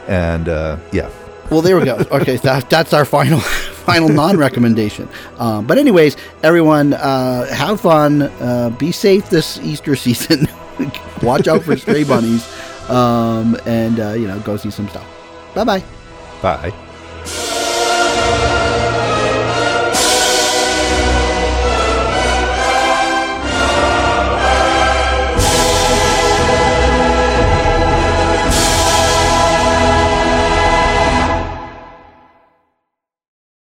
[0.09, 1.09] and uh, yeah,
[1.51, 1.97] well, there we go.
[2.11, 5.09] Okay, that, that's our final final non-recommendation.
[5.39, 8.23] Um, but anyways, everyone, uh, have fun.
[8.23, 10.49] Uh, be safe this Easter season.
[11.23, 12.45] Watch out for stray bunnies,
[12.91, 15.07] um, and uh, you know go see some stuff.
[15.55, 15.83] Bye-bye.
[16.43, 17.53] Bye.